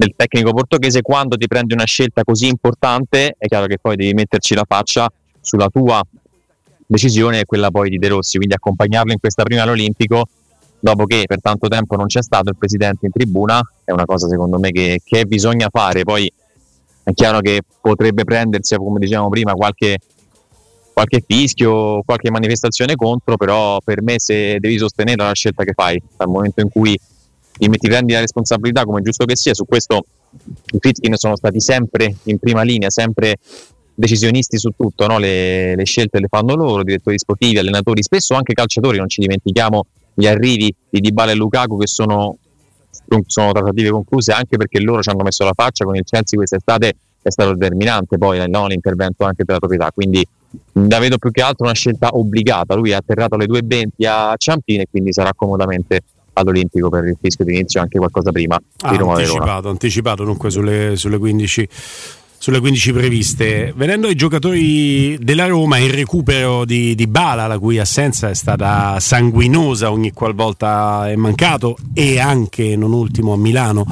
del 0.00 0.14
tecnico 0.16 0.52
portoghese. 0.52 1.02
Quando 1.02 1.36
ti 1.36 1.46
prendi 1.46 1.74
una 1.74 1.84
scelta 1.84 2.24
così 2.24 2.46
importante, 2.46 3.34
è 3.36 3.46
chiaro 3.46 3.66
che 3.66 3.78
poi 3.78 3.96
devi 3.96 4.14
metterci 4.14 4.54
la 4.54 4.64
faccia 4.66 5.12
sulla 5.42 5.68
tua 5.68 6.02
decisione 6.86 7.40
e 7.40 7.44
quella 7.44 7.70
poi 7.70 7.90
di 7.90 7.98
De 7.98 8.08
Rossi, 8.08 8.38
quindi 8.38 8.54
accompagnarlo 8.54 9.12
in 9.12 9.20
questa 9.20 9.42
prima 9.42 9.62
all'Olimpico 9.62 10.26
dopo 10.82 11.04
che 11.04 11.24
per 11.26 11.42
tanto 11.42 11.68
tempo 11.68 11.96
non 11.96 12.06
c'è 12.06 12.22
stato 12.22 12.48
il 12.48 12.56
presidente 12.56 13.04
in 13.04 13.12
tribuna, 13.12 13.60
è 13.84 13.92
una 13.92 14.06
cosa 14.06 14.26
secondo 14.26 14.58
me 14.58 14.70
che, 14.70 15.02
che 15.04 15.26
bisogna 15.26 15.68
fare. 15.70 16.04
Poi 16.04 16.32
è 17.02 17.12
chiaro 17.12 17.40
che 17.40 17.60
potrebbe 17.82 18.24
prendersi, 18.24 18.74
come 18.76 18.98
dicevamo 18.98 19.28
prima, 19.28 19.52
qualche 19.52 19.98
qualche 20.92 21.22
fischio, 21.26 22.02
qualche 22.04 22.30
manifestazione 22.30 22.96
contro, 22.96 23.36
però 23.36 23.78
per 23.82 24.02
me 24.02 24.14
se 24.18 24.58
devi 24.58 24.76
sostenere 24.78 25.22
la 25.22 25.32
scelta 25.32 25.64
che 25.64 25.72
fai, 25.74 26.02
dal 26.16 26.28
momento 26.28 26.60
in 26.60 26.68
cui 26.70 26.98
ti 27.68 27.88
prendi 27.88 28.12
la 28.12 28.20
responsabilità 28.20 28.84
come 28.84 29.02
giusto 29.02 29.24
che 29.24 29.36
sia, 29.36 29.54
su 29.54 29.66
questo 29.66 30.04
i 30.72 30.78
Fritkin 30.78 31.14
sono 31.16 31.36
stati 31.36 31.60
sempre 31.60 32.14
in 32.24 32.38
prima 32.38 32.62
linea, 32.62 32.90
sempre 32.90 33.36
decisionisti 33.94 34.58
su 34.58 34.70
tutto, 34.76 35.06
no? 35.06 35.18
le, 35.18 35.74
le, 35.74 35.84
scelte 35.84 36.20
le 36.20 36.28
fanno 36.28 36.54
loro, 36.54 36.82
direttori 36.82 37.18
sportivi, 37.18 37.58
allenatori, 37.58 38.02
spesso 38.02 38.34
anche 38.34 38.54
calciatori, 38.54 38.98
non 38.98 39.08
ci 39.08 39.20
dimentichiamo 39.20 39.86
gli 40.14 40.26
arrivi 40.26 40.74
di 40.88 41.00
Dybala 41.00 41.32
e 41.32 41.34
Lukaku 41.34 41.78
che 41.78 41.86
sono, 41.86 42.36
sono 43.26 43.52
trattative 43.52 43.90
concluse 43.90 44.32
anche 44.32 44.56
perché 44.56 44.80
loro 44.80 45.02
ci 45.02 45.10
hanno 45.10 45.22
messo 45.22 45.44
la 45.44 45.52
faccia 45.54 45.84
con 45.84 45.96
il 45.96 46.04
Chelsea 46.04 46.38
quest'estate 46.38 46.94
è 47.22 47.30
stato 47.30 47.54
determinante 47.54 48.16
poi 48.16 48.42
no? 48.48 48.66
l'intervento 48.66 49.24
anche 49.24 49.44
della 49.44 49.58
proprietà, 49.58 49.90
quindi 49.92 50.26
la 50.72 50.98
vedo 50.98 51.18
più 51.18 51.30
che 51.30 51.42
altro 51.42 51.66
una 51.66 51.74
scelta 51.74 52.08
obbligata. 52.12 52.74
Lui 52.74 52.90
è 52.90 52.94
atterrato 52.94 53.34
alle 53.34 53.46
2.20 53.46 54.06
a 54.06 54.34
Ciampino 54.36 54.82
e 54.82 54.86
quindi 54.90 55.12
sarà 55.12 55.32
comodamente 55.34 56.02
all'Olimpico 56.34 56.88
per 56.88 57.04
il 57.04 57.16
fischio 57.20 57.44
d'inizio 57.44 57.80
anche 57.80 57.98
qualcosa 57.98 58.30
prima. 58.30 58.60
Ah, 58.82 58.90
anticipato, 58.90 59.68
anticipato 59.68 60.24
dunque 60.24 60.50
sulle, 60.50 60.96
sulle 60.96 61.18
15 61.18 61.68
sulle 62.40 62.58
15 62.58 62.92
previste. 62.94 63.74
Venendo 63.76 64.06
ai 64.06 64.14
giocatori 64.14 65.18
della 65.20 65.44
Roma, 65.44 65.76
il 65.76 65.90
recupero 65.90 66.64
di, 66.64 66.94
di, 66.94 67.06
Bala, 67.06 67.46
la 67.46 67.58
cui 67.58 67.78
assenza 67.78 68.30
è 68.30 68.34
stata 68.34 68.98
sanguinosa 68.98 69.92
ogni 69.92 70.12
qualvolta 70.12 71.10
è 71.10 71.16
mancato, 71.16 71.76
e 71.92 72.18
anche, 72.18 72.76
non 72.76 72.94
ultimo, 72.94 73.34
a 73.34 73.36
Milano, 73.36 73.84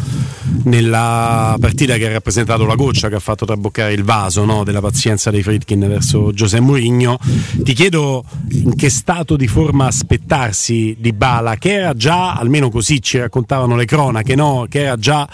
nella 0.64 1.59
partita 1.61 1.99
che 1.99 2.07
ha 2.07 2.12
rappresentato 2.12 2.64
la 2.64 2.75
goccia 2.75 3.11
che 3.11 3.17
ha 3.17 3.21
fatto 3.21 3.45
traboccare 3.45 3.93
il 3.93 4.02
vaso 4.02 4.47
no, 4.47 4.64
della 4.64 4.81
pazienza 4.81 5.31
dei 5.31 5.43
Fritkin 5.43 5.81
verso 5.81 6.33
Giuseppe 6.33 6.64
Mourinho. 6.64 7.19
Ti 7.62 7.75
chiedo 7.75 8.25
in 8.52 8.75
che 8.76 8.88
stato 8.88 9.37
di 9.37 9.47
forma 9.47 9.88
aspettarsi 9.88 10.97
di 10.99 11.12
Bala, 11.12 11.57
che 11.57 11.75
era 11.75 11.93
già, 11.93 12.33
almeno 12.33 12.71
così 12.71 13.02
ci 13.02 13.19
raccontavano 13.19 13.76
le 13.76 13.85
cronache, 13.85 14.35
no? 14.35 14.64
che 14.71 14.85
era 14.85 14.97
già 14.97 15.28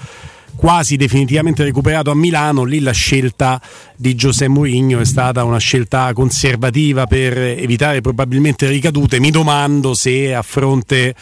quasi 0.57 0.97
definitivamente 0.97 1.65
recuperato 1.65 2.11
a 2.11 2.15
Milano, 2.15 2.65
lì 2.65 2.81
la 2.81 2.93
scelta 2.93 3.61
di 3.97 4.15
Giuseppe 4.15 4.51
Mourinho 4.51 5.01
è 5.01 5.05
stata 5.05 5.45
una 5.45 5.59
scelta 5.59 6.13
conservativa 6.13 7.07
per 7.07 7.37
evitare 7.37 8.01
probabilmente 8.01 8.69
ricadute. 8.69 9.21
Mi 9.21 9.31
domando 9.31 9.95
se 9.95 10.35
a 10.35 10.43
fronte 10.43 11.15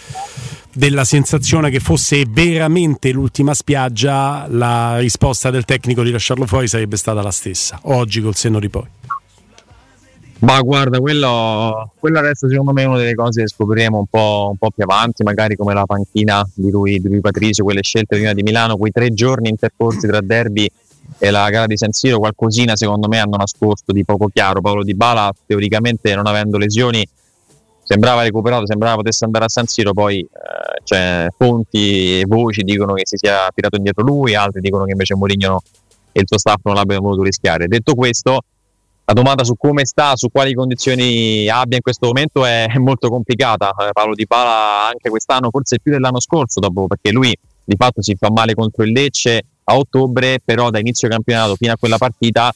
della 0.73 1.05
sensazione 1.05 1.71
che 1.71 1.81
fosse 1.81 2.25
veramente 2.29 3.11
l'ultima 3.11 3.55
spiaggia, 3.55 4.47
la 4.49 4.99
risposta 4.99 5.51
del 5.51 5.65
tecnico 5.65 6.03
di 6.03 6.11
lasciarlo 6.11 6.47
fuori 6.47 6.69
sarebbe 6.69 6.97
stata 6.97 7.23
la 7.23 7.31
stessa, 7.31 7.81
oggi 7.85 8.21
col 8.21 8.35
senno 8.35 8.59
di 8.59 8.69
poi. 8.69 8.87
Ma 10.43 10.61
guarda, 10.61 10.99
quello, 10.99 11.93
quello, 12.01 12.19
adesso 12.19 12.49
secondo 12.49 12.73
me 12.73 12.85
una 12.85 12.99
delle 12.99 13.15
cose 13.15 13.43
che 13.43 13.49
scopriremo 13.49 13.97
un 13.97 14.07
po', 14.07 14.49
un 14.51 14.57
po 14.57 14.71
più 14.75 14.83
avanti, 14.83 15.23
magari 15.23 15.55
come 15.55 15.73
la 15.73 15.85
panchina 15.85 16.45
di 16.53 16.69
lui, 16.69 16.99
di 16.99 17.09
lui 17.09 17.21
Patrizio, 17.21 17.63
quelle 17.63 17.83
scelte 17.83 18.17
prima 18.17 18.33
di 18.33 18.43
Milano, 18.43 18.77
quei 18.77 18.91
tre 18.91 19.13
giorni 19.15 19.49
intercorsi 19.49 20.09
tra 20.09 20.21
derby 20.21 20.69
e 21.19 21.31
la 21.31 21.49
gara 21.49 21.67
di 21.67 21.77
San 21.77 21.93
Siro, 21.93 22.19
qualcosina 22.19 22.75
secondo 22.75 23.07
me 23.07 23.21
hanno 23.21 23.37
nascosto 23.37 23.93
di 23.93 24.05
poco 24.05 24.27
chiaro. 24.33 24.61
Paolo 24.61 24.83
Di 24.83 24.95
Bala, 24.95 25.33
teoricamente 25.47 26.13
non 26.17 26.27
avendo 26.27 26.59
lesioni, 26.59 27.07
sembrava 27.85 28.23
recuperato, 28.23 28.67
sembrava 28.67 28.97
potesse 28.97 29.25
andare 29.25 29.45
a 29.45 29.49
San 29.49 29.67
Siro, 29.67 29.93
poi 29.93 30.19
eh, 30.19 30.29
cioè, 30.83 31.29
fonti 31.37 32.19
e 32.19 32.25
voci 32.27 32.63
dicono 32.63 32.95
che 32.95 33.03
si 33.05 33.17
sia 33.17 33.49
tirato 33.55 33.77
indietro 33.77 34.03
lui, 34.03 34.35
altri 34.35 34.61
dicono 34.61 34.87
che 34.87 34.91
invece 34.91 35.15
Mourinho 35.15 35.63
e 36.11 36.21
il 36.21 36.27
suo 36.27 36.39
staff 36.39 36.59
non 36.65 36.75
l'abbiano 36.75 37.03
voluto 37.03 37.23
rischiare. 37.23 37.69
Detto 37.69 37.95
questo, 37.95 38.43
la 39.05 39.13
domanda 39.15 39.45
su 39.45 39.57
come 39.57 39.85
sta, 39.85 40.17
su 40.17 40.29
quali 40.31 40.55
condizioni 40.55 41.49
abbia 41.49 41.77
in 41.77 41.83
questo 41.83 42.07
momento 42.07 42.45
è, 42.45 42.67
molto 42.79 43.09
complicata. 43.09 43.71
Eh, 43.71 43.93
Paolo 43.93 44.15
Di 44.15 44.27
Pala 44.27 44.87
anche 44.87 45.11
quest'anno, 45.11 45.51
forse 45.51 45.79
più 45.81 45.93
dell'anno 45.93 46.21
scorso, 46.21 46.61
dopo, 46.61 46.87
perché 46.87 47.11
lui 47.11 47.37
di 47.65 47.75
fatto 47.77 48.03
si 48.03 48.15
fa 48.19 48.31
male 48.31 48.55
contro 48.55 48.85
il 48.85 48.93
Lecce 48.93 49.43
a 49.65 49.77
ottobre, 49.77 50.41
però 50.45 50.71
da 50.71 50.79
inizio 50.79 51.09
campionato 51.09 51.55
fino 51.57 51.73
a 51.73 51.77
quella 51.79 51.99
partita 51.99 52.53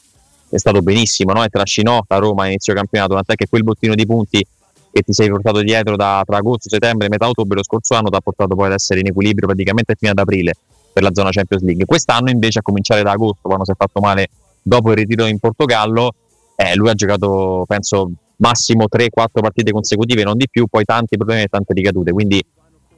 è 0.48 0.58
stato 0.58 0.80
benissimo 0.80 1.32
no? 1.32 1.44
e 1.44 1.48
trascinò 1.48 2.02
la 2.06 2.18
Roma 2.18 2.44
a 2.44 2.46
inizio 2.46 2.74
campionato, 2.74 3.14
tant'è 3.14 3.34
che 3.34 3.46
quel 3.48 3.62
bottino 3.62 3.94
di 3.94 4.06
punti 4.06 4.44
che 4.92 5.02
ti 5.02 5.12
sei 5.12 5.28
portato 5.28 5.60
dietro 5.60 5.94
da, 5.96 6.22
tra 6.24 6.38
agosto, 6.38 6.70
settembre 6.70 7.08
metà 7.08 7.28
ottobre 7.28 7.56
lo 7.56 7.62
scorso 7.62 7.94
anno 7.94 8.08
ti 8.08 8.16
ha 8.16 8.20
portato 8.20 8.54
poi 8.54 8.66
ad 8.66 8.72
essere 8.72 9.00
in 9.00 9.08
equilibrio 9.08 9.46
praticamente 9.46 9.94
fino 9.94 10.12
ad 10.12 10.18
aprile 10.18 10.54
per 10.92 11.02
la 11.02 11.10
zona 11.12 11.30
Champions 11.30 11.62
League. 11.64 11.84
Quest'anno 11.84 12.30
invece 12.30 12.60
a 12.60 12.62
cominciare 12.62 13.02
da 13.02 13.10
agosto, 13.10 13.40
quando 13.42 13.64
si 13.64 13.72
è 13.72 13.74
fatto 13.76 14.00
male 14.00 14.28
dopo 14.62 14.90
il 14.90 14.96
ritiro 14.96 15.26
in 15.26 15.38
Portogallo, 15.38 16.14
eh, 16.56 16.74
lui 16.74 16.88
ha 16.88 16.94
giocato 16.94 17.64
penso 17.68 18.10
massimo 18.38 18.86
3-4 18.90 19.08
partite 19.40 19.70
consecutive, 19.70 20.22
non 20.24 20.36
di 20.36 20.48
più, 20.50 20.66
poi 20.66 20.84
tanti 20.84 21.16
problemi 21.16 21.42
e 21.42 21.46
tante 21.46 21.72
ricadute, 21.74 22.12
quindi 22.12 22.42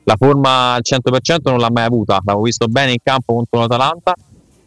la 0.05 0.17
forma 0.17 0.73
al 0.75 0.83
100% 0.83 1.39
non 1.45 1.59
l'ha 1.59 1.71
mai 1.71 1.85
avuta, 1.85 2.21
l'avevo 2.25 2.45
visto 2.45 2.67
bene 2.67 2.93
in 2.93 2.99
campo 3.03 3.35
contro 3.35 3.61
l'Atalanta 3.61 4.15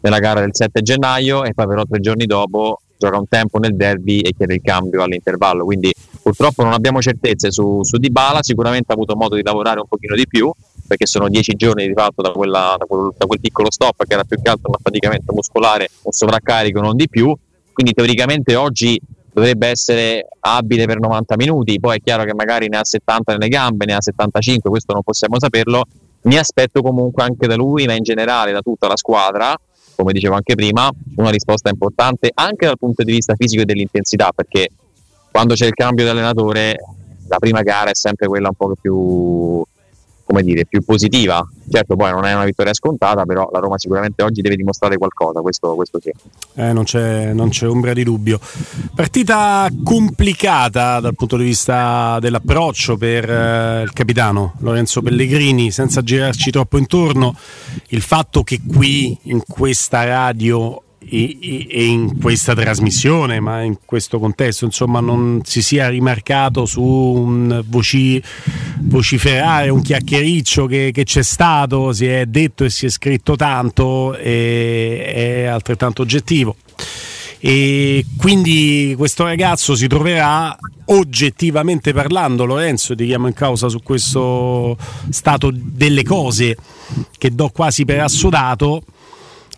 nella 0.00 0.18
gara 0.18 0.40
del 0.40 0.54
7 0.54 0.82
gennaio 0.82 1.44
e 1.44 1.52
poi 1.52 1.66
però 1.66 1.84
tre 1.84 2.00
giorni 2.00 2.26
dopo 2.26 2.80
gioca 2.96 3.18
un 3.18 3.26
tempo 3.28 3.58
nel 3.58 3.74
derby 3.74 4.20
e 4.20 4.32
chiede 4.36 4.54
il 4.54 4.60
cambio 4.62 5.02
all'intervallo, 5.02 5.64
quindi 5.64 5.92
purtroppo 6.22 6.62
non 6.62 6.72
abbiamo 6.72 7.00
certezze 7.00 7.50
su, 7.50 7.82
su 7.82 7.96
Dybala, 7.96 8.42
sicuramente 8.42 8.92
ha 8.92 8.94
avuto 8.94 9.16
modo 9.16 9.34
di 9.34 9.42
lavorare 9.42 9.80
un 9.80 9.86
pochino 9.88 10.14
di 10.14 10.26
più 10.28 10.52
perché 10.86 11.06
sono 11.06 11.28
dieci 11.28 11.54
giorni 11.54 11.86
di 11.86 11.94
fatto 11.94 12.22
da, 12.22 12.30
quella, 12.30 12.76
da, 12.78 12.84
quel, 12.84 13.12
da 13.16 13.26
quel 13.26 13.40
piccolo 13.40 13.70
stop 13.70 14.04
che 14.04 14.12
era 14.12 14.24
più 14.24 14.40
che 14.40 14.50
altro 14.50 14.68
un 14.68 14.76
affaticamento 14.78 15.32
muscolare, 15.32 15.88
un 16.02 16.12
sovraccarico 16.12 16.80
non 16.80 16.94
di 16.94 17.08
più, 17.08 17.34
quindi 17.72 17.92
teoricamente 17.92 18.54
oggi 18.54 19.00
dovrebbe 19.32 19.68
essere 19.68 20.26
abile 20.40 20.84
per 20.86 20.98
90 20.98 21.36
minuti, 21.36 21.80
poi 21.80 21.96
è 21.96 22.00
chiaro 22.02 22.24
che 22.24 22.34
magari 22.34 22.68
ne 22.68 22.78
ha 22.78 22.84
70 22.84 23.32
nelle 23.32 23.48
gambe, 23.48 23.86
ne 23.86 23.94
ha 23.94 24.00
75, 24.00 24.68
questo 24.68 24.92
non 24.92 25.02
possiamo 25.02 25.38
saperlo, 25.38 25.84
mi 26.22 26.36
aspetto 26.36 26.82
comunque 26.82 27.22
anche 27.22 27.46
da 27.46 27.56
lui, 27.56 27.86
ma 27.86 27.94
in 27.94 28.02
generale 28.02 28.52
da 28.52 28.60
tutta 28.60 28.88
la 28.88 28.96
squadra, 28.96 29.54
come 29.96 30.12
dicevo 30.12 30.34
anche 30.34 30.54
prima, 30.54 30.90
una 31.16 31.30
risposta 31.30 31.70
importante 31.70 32.30
anche 32.32 32.66
dal 32.66 32.78
punto 32.78 33.02
di 33.02 33.12
vista 33.12 33.34
fisico 33.34 33.62
e 33.62 33.64
dell'intensità, 33.64 34.32
perché 34.34 34.68
quando 35.30 35.54
c'è 35.54 35.66
il 35.66 35.74
cambio 35.74 36.04
di 36.04 36.10
allenatore 36.10 36.76
la 37.28 37.38
prima 37.38 37.62
gara 37.62 37.90
è 37.90 37.94
sempre 37.94 38.26
quella 38.26 38.48
un 38.48 38.54
po' 38.54 38.74
più 38.78 39.64
come 40.24 40.42
dire, 40.42 40.66
più 40.66 40.82
positiva. 40.82 41.46
Certo, 41.70 41.96
poi 41.96 42.10
non 42.10 42.24
è 42.24 42.34
una 42.34 42.44
vittoria 42.44 42.74
scontata, 42.74 43.24
però 43.24 43.48
la 43.52 43.58
Roma 43.58 43.78
sicuramente 43.78 44.22
oggi 44.22 44.42
deve 44.42 44.56
dimostrare 44.56 44.96
qualcosa, 44.98 45.40
questo, 45.40 45.74
questo 45.74 46.00
sì. 46.00 46.12
Eh, 46.54 46.72
non, 46.72 46.84
c'è, 46.84 47.32
non, 47.32 47.48
c'è, 47.48 47.68
ombra 47.68 47.92
di 47.92 48.04
dubbio. 48.04 48.38
Partita 48.94 49.68
complicata 49.82 51.00
dal 51.00 51.14
punto 51.14 51.36
di 51.36 51.44
vista 51.44 52.18
dell'approccio 52.20 52.96
per 52.96 53.30
eh, 53.30 53.82
il 53.82 53.92
capitano 53.92 54.54
Lorenzo 54.58 55.02
Pellegrini, 55.02 55.70
senza 55.70 56.02
girarci 56.02 56.50
troppo 56.50 56.78
intorno. 56.78 57.34
Il 57.88 58.02
fatto 58.02 58.42
che 58.42 58.60
qui 58.66 59.16
in 59.24 59.42
questa 59.46 60.04
radio 60.04 60.81
e, 61.08 61.84
in 61.84 62.18
questa 62.20 62.54
trasmissione, 62.54 63.40
ma 63.40 63.62
in 63.62 63.76
questo 63.84 64.18
contesto, 64.18 64.64
insomma, 64.64 65.00
non 65.00 65.40
si 65.44 65.62
sia 65.62 65.88
rimarcato 65.88 66.66
su 66.66 66.82
un 66.82 67.62
voci, 67.66 68.22
vociferare, 68.80 69.68
un 69.68 69.82
chiacchiericcio 69.82 70.66
che, 70.66 70.90
che, 70.92 71.04
c'è 71.04 71.22
stato, 71.22 71.92
si 71.92 72.06
è 72.06 72.26
detto 72.26 72.64
e 72.64 72.70
si 72.70 72.86
è 72.86 72.90
scritto 72.90 73.36
tanto, 73.36 74.14
è 74.14 75.44
altrettanto 75.50 76.02
oggettivo. 76.02 76.56
E 77.44 78.06
quindi 78.16 78.94
questo 78.96 79.24
ragazzo 79.24 79.74
si 79.74 79.88
troverà 79.88 80.56
oggettivamente 80.86 81.92
parlando, 81.92 82.44
Lorenzo, 82.44 82.94
ti 82.94 83.04
chiamo 83.04 83.26
in 83.26 83.32
causa 83.32 83.68
su 83.68 83.80
questo 83.82 84.76
stato 85.10 85.50
delle 85.52 86.04
cose 86.04 86.56
che 87.18 87.34
do 87.34 87.48
quasi 87.48 87.84
per 87.84 87.98
assodato 87.98 88.84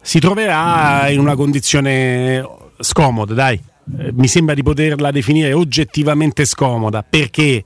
si 0.05 0.19
troverà 0.19 1.09
in 1.09 1.19
una 1.19 1.35
condizione 1.35 2.47
scomoda, 2.79 3.33
dai. 3.33 3.59
Eh, 3.99 4.13
mi 4.13 4.29
sembra 4.29 4.55
di 4.55 4.63
poterla 4.63 5.11
definire 5.11 5.55
oggettivamente 5.55 6.45
scomoda. 6.45 7.03
Perché? 7.03 7.65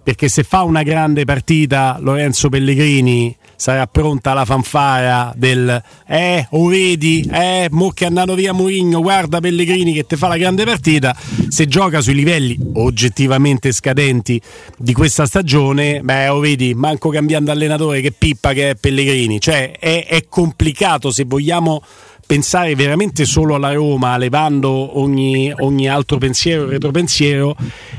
Perché 0.00 0.28
se 0.28 0.44
fa 0.44 0.62
una 0.62 0.84
grande 0.84 1.24
partita 1.24 1.98
Lorenzo 2.00 2.48
Pellegrini 2.48 3.36
sarà 3.62 3.86
pronta 3.86 4.32
la 4.32 4.44
fanfara 4.44 5.32
del 5.36 5.80
eh, 6.08 6.48
o 6.50 6.66
vedi, 6.66 7.24
eh, 7.32 7.68
mo 7.70 7.90
che 7.90 8.06
andato 8.06 8.34
via 8.34 8.52
Mourinho, 8.52 9.00
guarda 9.00 9.38
Pellegrini 9.38 9.92
che 9.92 10.04
ti 10.04 10.16
fa 10.16 10.26
la 10.26 10.36
grande 10.36 10.64
partita, 10.64 11.16
se 11.48 11.66
gioca 11.66 12.00
sui 12.00 12.14
livelli 12.14 12.58
oggettivamente 12.72 13.70
scadenti 13.70 14.42
di 14.76 14.92
questa 14.92 15.26
stagione, 15.26 16.00
beh, 16.00 16.26
o 16.30 16.40
vedi, 16.40 16.74
manco 16.74 17.10
cambiando 17.10 17.52
allenatore 17.52 18.00
che 18.00 18.10
pippa 18.10 18.52
che 18.52 18.70
è 18.70 18.74
Pellegrini, 18.74 19.38
cioè 19.38 19.78
è, 19.78 20.06
è 20.08 20.24
complicato 20.28 21.12
se 21.12 21.22
vogliamo 21.22 21.84
pensare 22.26 22.74
veramente 22.74 23.24
solo 23.26 23.54
alla 23.54 23.72
Roma, 23.72 24.16
levando 24.16 24.98
ogni, 24.98 25.54
ogni 25.60 25.88
altro 25.88 26.18
pensiero, 26.18 26.66
retropensiero, 26.66 27.54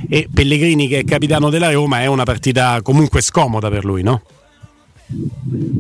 e 0.10 0.28
Pellegrini 0.34 0.90
che 0.90 1.00
è 1.00 1.04
capitano 1.06 1.50
della 1.50 1.72
Roma 1.72 2.02
è 2.02 2.08
una 2.08 2.26
partita 2.26 2.82
comunque 2.82 3.22
scomoda 3.22 3.70
per 3.70 3.86
lui, 3.86 4.04
no? 4.04 4.24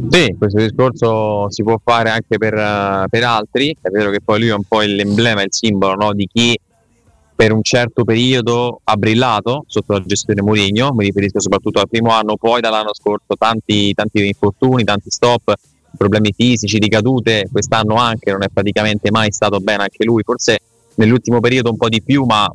Sì, 0.09 0.35
questo 0.37 0.59
discorso 0.59 1.49
si 1.49 1.63
può 1.63 1.79
fare 1.83 2.09
anche 2.09 2.37
per, 2.37 2.53
uh, 2.53 3.07
per, 3.09 3.23
altri, 3.23 3.75
è 3.81 3.89
vero 3.89 4.11
che 4.11 4.21
poi 4.21 4.39
lui 4.39 4.49
è 4.49 4.53
un 4.53 4.63
po' 4.63 4.81
l'emblema, 4.81 5.41
il 5.41 5.51
simbolo 5.51 5.95
no, 5.95 6.13
di 6.13 6.27
chi 6.31 6.59
per 7.35 7.51
un 7.51 7.63
certo 7.63 8.03
periodo 8.03 8.81
ha 8.83 8.95
brillato 8.95 9.65
sotto 9.67 9.93
la 9.93 10.03
gestione 10.05 10.41
Mourinho, 10.41 10.93
mi 10.93 11.05
riferisco 11.05 11.39
soprattutto 11.39 11.79
al 11.79 11.89
primo 11.89 12.11
anno, 12.11 12.37
poi 12.37 12.61
dall'anno 12.61 12.93
scorso 12.93 13.35
tanti, 13.37 13.93
tanti 13.93 14.25
infortuni, 14.25 14.83
tanti 14.83 15.09
stop, 15.09 15.53
problemi 15.97 16.31
fisici, 16.35 16.77
ricadute, 16.77 17.49
quest'anno 17.51 17.95
anche 17.95 18.31
non 18.31 18.43
è 18.43 18.49
praticamente 18.49 19.09
mai 19.09 19.31
stato 19.31 19.59
bene 19.59 19.83
anche 19.83 20.05
lui, 20.05 20.21
forse 20.23 20.59
nell'ultimo 20.95 21.39
periodo 21.39 21.71
un 21.71 21.77
po' 21.77 21.89
di 21.89 22.01
più, 22.03 22.23
ma 22.23 22.49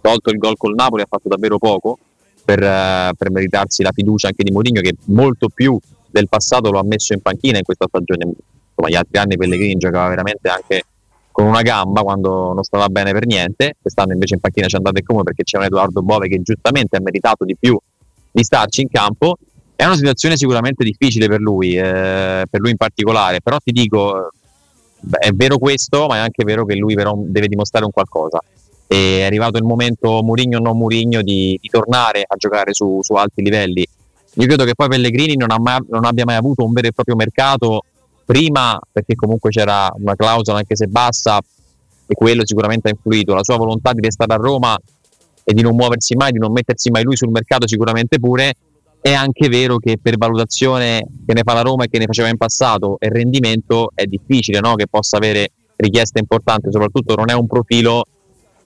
tolto 0.00 0.30
il 0.30 0.38
gol 0.38 0.56
col 0.56 0.74
Napoli 0.74 1.02
ha 1.02 1.06
fatto 1.08 1.28
davvero 1.28 1.58
poco 1.58 1.98
per, 2.44 2.58
uh, 2.58 3.14
per 3.16 3.30
meritarsi 3.30 3.82
la 3.82 3.92
fiducia 3.92 4.28
anche 4.28 4.42
di 4.42 4.50
Mourinho 4.50 4.80
che 4.80 4.96
molto 5.06 5.48
più 5.48 5.78
del 6.14 6.28
passato 6.28 6.70
lo 6.70 6.78
ha 6.78 6.84
messo 6.84 7.12
in 7.12 7.20
panchina 7.20 7.58
in 7.58 7.64
questa 7.64 7.86
stagione. 7.88 8.24
Insomma, 8.24 8.88
gli 8.88 8.94
altri 8.94 9.18
anni 9.18 9.36
Pellegrini 9.36 9.76
giocava 9.76 10.08
veramente 10.08 10.48
anche 10.48 10.84
con 11.32 11.46
una 11.46 11.62
gamba 11.62 12.02
quando 12.02 12.52
non 12.52 12.62
stava 12.62 12.88
bene 12.88 13.10
per 13.10 13.26
niente. 13.26 13.74
Quest'anno 13.82 14.12
invece 14.12 14.34
in 14.34 14.40
panchina 14.40 14.68
ci 14.68 14.74
è 14.74 14.78
andato 14.78 15.00
come 15.04 15.24
perché 15.24 15.42
c'è 15.42 15.58
un 15.58 15.64
Edoardo 15.64 16.02
Bove 16.02 16.28
che 16.28 16.40
giustamente 16.40 16.96
ha 16.96 17.00
meritato 17.00 17.44
di 17.44 17.56
più 17.58 17.76
di 18.30 18.44
starci 18.44 18.82
in 18.82 18.88
campo. 18.88 19.36
È 19.74 19.84
una 19.84 19.96
situazione 19.96 20.36
sicuramente 20.36 20.84
difficile 20.84 21.26
per 21.26 21.40
lui, 21.40 21.76
eh, 21.76 22.44
per 22.48 22.60
lui 22.60 22.70
in 22.70 22.76
particolare, 22.76 23.40
però 23.40 23.58
ti 23.58 23.72
dico, 23.72 24.30
è 25.18 25.30
vero 25.32 25.58
questo, 25.58 26.06
ma 26.06 26.16
è 26.16 26.18
anche 26.20 26.44
vero 26.44 26.64
che 26.64 26.76
lui 26.76 26.94
però 26.94 27.14
deve 27.16 27.48
dimostrare 27.48 27.84
un 27.84 27.90
qualcosa. 27.90 28.38
È 28.86 29.24
arrivato 29.24 29.58
il 29.58 29.64
momento, 29.64 30.22
Murigno 30.22 30.58
o 30.58 30.62
non 30.62 30.76
Murigno, 30.76 31.22
di, 31.22 31.58
di 31.60 31.68
tornare 31.68 32.22
a 32.24 32.36
giocare 32.36 32.72
su, 32.72 33.00
su 33.02 33.14
alti 33.14 33.42
livelli 33.42 33.84
io 34.36 34.46
credo 34.46 34.64
che 34.64 34.74
poi 34.74 34.88
Pellegrini 34.88 35.36
non, 35.36 35.48
mai, 35.60 35.78
non, 35.88 36.04
abbia 36.04 36.24
mai 36.24 36.36
avuto 36.36 36.64
un 36.64 36.72
vero 36.72 36.88
e 36.88 36.92
proprio 36.92 37.14
mercato, 37.14 37.82
prima 38.24 38.78
perché 38.90 39.14
comunque 39.14 39.50
c'era 39.50 39.92
una 39.96 40.16
clausola 40.16 40.58
anche 40.58 40.74
se 40.74 40.86
bassa 40.86 41.38
e 42.06 42.14
quello 42.14 42.44
sicuramente 42.44 42.88
ha 42.88 42.90
influito, 42.90 43.34
la 43.34 43.44
sua 43.44 43.56
volontà 43.56 43.92
di 43.92 44.00
restare 44.00 44.34
a 44.34 44.36
Roma 44.36 44.76
e 45.44 45.52
di 45.52 45.62
non 45.62 45.76
muoversi 45.76 46.16
mai, 46.16 46.32
di 46.32 46.38
non 46.38 46.52
mettersi 46.52 46.90
mai 46.90 47.04
lui 47.04 47.16
sul 47.16 47.30
mercato 47.30 47.68
sicuramente 47.68 48.18
pure, 48.18 48.54
è 49.00 49.12
anche 49.12 49.48
vero 49.48 49.76
che 49.76 49.98
per 50.00 50.16
valutazione 50.16 51.06
che 51.26 51.34
ne 51.34 51.42
fa 51.44 51.52
la 51.52 51.60
Roma 51.60 51.84
e 51.84 51.88
che 51.88 51.98
ne 51.98 52.06
faceva 52.06 52.28
in 52.28 52.36
passato 52.36 52.96
e 52.98 53.10
rendimento 53.10 53.90
è 53.94 54.04
difficile 54.06 54.60
no? 54.60 54.74
che 54.74 54.86
possa 54.88 55.18
avere 55.18 55.50
richieste 55.76 56.18
importanti, 56.18 56.68
soprattutto 56.72 57.14
non 57.14 57.30
è 57.30 57.34
un 57.34 57.46
profilo 57.46 58.04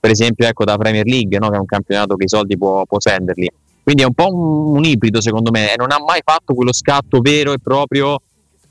per 0.00 0.10
esempio 0.10 0.46
ecco, 0.46 0.64
da 0.64 0.76
Premier 0.76 1.04
League, 1.04 1.36
no? 1.38 1.48
che 1.50 1.56
è 1.56 1.58
un 1.58 1.66
campionato 1.66 2.14
che 2.14 2.24
i 2.24 2.28
soldi 2.28 2.56
può, 2.56 2.84
può 2.86 3.00
senderli 3.00 3.50
quindi 3.88 4.04
è 4.04 4.06
un 4.06 4.12
po' 4.12 4.28
un, 4.30 4.76
un 4.76 4.84
ibrido 4.84 5.18
secondo 5.22 5.50
me 5.50 5.72
e 5.72 5.76
non 5.78 5.90
ha 5.92 5.98
mai 5.98 6.20
fatto 6.22 6.52
quello 6.52 6.74
scatto 6.74 7.20
vero 7.20 7.54
e 7.54 7.58
proprio 7.58 8.20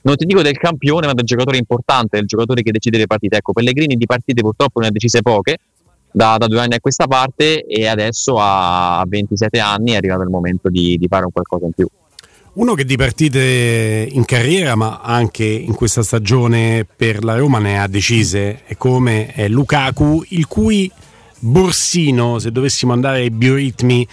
non 0.02 0.16
ti 0.16 0.26
dico 0.26 0.44
del 0.44 0.56
campione, 0.60 1.08
ma 1.08 1.14
del 1.14 1.26
giocatore 1.26 1.58
importante, 1.58 2.18
del 2.18 2.28
giocatore 2.28 2.62
che 2.62 2.72
decide 2.72 3.00
le 3.00 3.08
partite. 3.08 3.38
Ecco, 3.38 3.52
Pellegrini 3.52 3.96
di 3.96 4.06
partite 4.06 4.42
purtroppo 4.42 4.80
ne 4.80 4.88
ha 4.88 4.92
decise 4.92 5.24
poche 5.24 5.58
da, 6.12 6.38
da 6.38 6.46
due 6.46 6.60
anni 6.60 6.76
a 6.76 6.80
questa 6.80 7.08
parte 7.08 7.66
e 7.66 7.88
adesso 7.88 8.36
a 8.38 9.04
27 9.08 9.60
anni 9.60 9.94
è 9.94 9.96
arrivato 9.96 10.22
il 10.22 10.30
momento 10.30 10.70
di, 10.70 10.98
di 10.98 11.08
fare 11.08 11.26
un 11.26 11.32
qualcosa 11.32 11.66
in 11.66 11.72
più. 11.72 11.88
Uno 12.54 12.76
che 12.76 12.86
di 12.86 12.96
partite 12.96 14.08
in 14.10 14.24
carriera, 14.24 14.76
ma 14.76 15.02
anche 15.02 15.46
in 15.46 15.74
questa 15.74 16.04
stagione 16.04 16.86
per 16.96 17.24
la 17.24 17.36
Roma 17.36 17.58
ne 17.58 17.82
ha 17.82 17.88
decise, 17.88 18.62
è 18.66 18.78
come 18.78 19.34
è 19.34 19.48
Lukaku, 19.48 20.24
il 20.30 20.46
cui 20.46 20.92
borsino, 21.40 22.40
se 22.40 22.52
dovessimo 22.52 22.94
andare 22.94 23.22
ai 23.22 23.32
bioritmi 23.32 24.08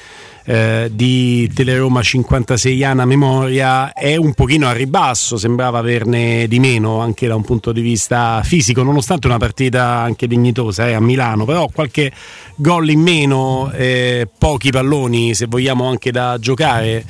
eh, 0.44 0.90
di 0.92 1.50
Teleroma 1.54 2.00
56ana 2.00 3.04
memoria 3.04 3.92
è 3.92 4.16
un 4.16 4.34
pochino 4.34 4.68
a 4.68 4.72
ribasso, 4.72 5.36
sembrava 5.36 5.78
averne 5.78 6.46
di 6.48 6.58
meno 6.58 7.00
anche 7.00 7.26
da 7.26 7.34
un 7.34 7.42
punto 7.42 7.72
di 7.72 7.80
vista 7.80 8.42
fisico, 8.44 8.82
nonostante 8.82 9.26
una 9.26 9.38
partita 9.38 9.84
anche 9.86 10.26
dignitosa 10.26 10.88
eh, 10.88 10.92
a 10.92 11.00
Milano, 11.00 11.44
però 11.44 11.68
qualche 11.72 12.12
gol 12.56 12.90
in 12.90 13.00
meno, 13.00 13.70
eh, 13.72 14.28
pochi 14.36 14.70
palloni 14.70 15.34
se 15.34 15.46
vogliamo 15.46 15.88
anche 15.88 16.10
da 16.10 16.36
giocare. 16.38 17.04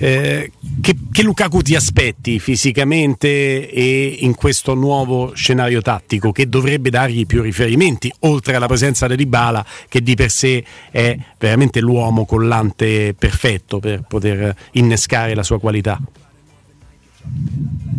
Eh, 0.00 0.52
che, 0.80 0.96
che, 1.10 1.22
Lukaku 1.24 1.60
ti 1.60 1.74
aspetti 1.74 2.38
fisicamente 2.38 3.68
e 3.68 4.18
in 4.20 4.36
questo 4.36 4.74
nuovo 4.74 5.32
scenario 5.34 5.82
tattico 5.82 6.30
che 6.30 6.48
dovrebbe 6.48 6.88
dargli 6.88 7.26
più 7.26 7.42
riferimenti, 7.42 8.12
oltre 8.20 8.54
alla 8.54 8.68
presenza 8.68 9.08
di 9.08 9.16
Dybala 9.16 9.64
che 9.88 10.00
di 10.00 10.14
per 10.14 10.30
sé 10.30 10.64
è 10.92 11.18
veramente 11.36 11.80
l'uomo 11.80 12.26
collante 12.26 13.12
perfetto 13.14 13.80
per 13.80 14.02
poter 14.06 14.54
innescare 14.72 15.34
la 15.34 15.42
sua 15.42 15.58
qualità? 15.58 16.00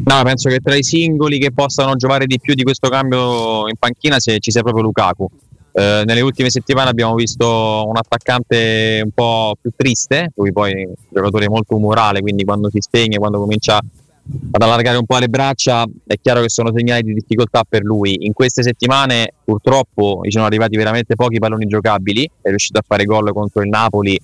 No, 0.06 0.24
penso 0.24 0.48
che 0.48 0.60
tra 0.60 0.76
i 0.76 0.84
singoli 0.84 1.38
che 1.38 1.52
possano 1.52 1.98
giocare 1.98 2.26
di 2.26 2.40
più 2.40 2.54
di 2.54 2.64
questo 2.64 2.88
cambio 2.88 3.68
in 3.68 3.76
panchina 3.78 4.20
ci 4.20 4.40
sia 4.40 4.62
proprio 4.62 4.84
Lukaku 4.84 5.30
eh, 5.72 6.04
nelle 6.06 6.22
ultime 6.22 6.50
settimane 6.50 6.90
abbiamo 6.90 7.16
visto 7.16 7.86
un 7.88 7.96
attaccante 7.96 9.02
un 9.04 9.12
po' 9.12 9.56
più 9.60 9.72
triste, 9.76 10.32
lui 10.36 10.52
poi 10.52 10.72
è 10.72 10.86
un 10.86 10.94
giocatore 11.10 11.50
molto 11.50 11.76
umorale, 11.76 12.22
quindi 12.22 12.44
quando 12.44 12.70
si 12.70 12.80
spegne, 12.80 13.18
quando 13.18 13.40
comincia 13.40 13.80
ad 14.52 14.62
allargare 14.62 14.98
un 14.98 15.06
po' 15.06 15.18
le 15.18 15.28
braccia, 15.28 15.86
è 16.06 16.16
chiaro 16.22 16.42
che 16.42 16.50
sono 16.50 16.72
segnali 16.76 17.02
di 17.04 17.14
difficoltà 17.14 17.64
per 17.68 17.84
lui. 17.84 18.26
In 18.26 18.34
queste 18.34 18.62
settimane 18.62 19.34
purtroppo 19.44 20.22
gli 20.24 20.32
sono 20.32 20.46
arrivati 20.46 20.78
veramente 20.78 21.16
pochi 21.16 21.40
palloni 21.40 21.66
giocabili, 21.66 22.30
è 22.42 22.50
riuscito 22.50 22.80
a 22.80 22.84
fare 22.86 23.06
gol 23.06 23.32
contro 23.34 23.62
il 23.62 23.70
Napoli 23.70 24.20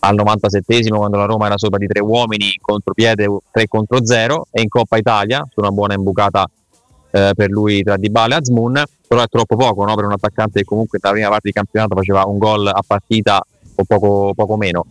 al 0.00 0.14
97esimo 0.14 0.96
quando 0.96 1.18
la 1.18 1.26
Roma 1.26 1.46
era 1.46 1.58
sopra 1.58 1.78
di 1.78 1.86
tre 1.86 2.00
uomini, 2.00 2.56
contropiede 2.60 3.28
3 3.50 3.68
contro 3.68 4.04
0 4.04 4.46
e 4.50 4.62
in 4.62 4.68
Coppa 4.68 4.96
Italia 4.96 5.46
su 5.50 5.60
una 5.60 5.70
buona 5.70 5.94
imbucata 5.94 6.48
eh, 7.10 7.32
per 7.34 7.50
lui 7.50 7.82
tra 7.82 7.96
Dybala 7.96 8.34
e 8.34 8.38
Azmoun, 8.38 8.82
però 9.10 9.24
è 9.24 9.26
troppo 9.26 9.56
poco 9.56 9.84
no? 9.84 9.96
per 9.96 10.04
un 10.04 10.12
attaccante 10.12 10.60
che 10.60 10.64
comunque 10.64 11.00
nella 11.02 11.14
prima 11.14 11.28
parte 11.30 11.48
di 11.48 11.52
campionato 11.52 11.96
faceva 11.96 12.22
un 12.26 12.38
gol 12.38 12.68
a 12.68 12.80
partita 12.86 13.44
o 13.74 13.84
poco, 13.84 14.32
poco 14.36 14.56
meno. 14.56 14.86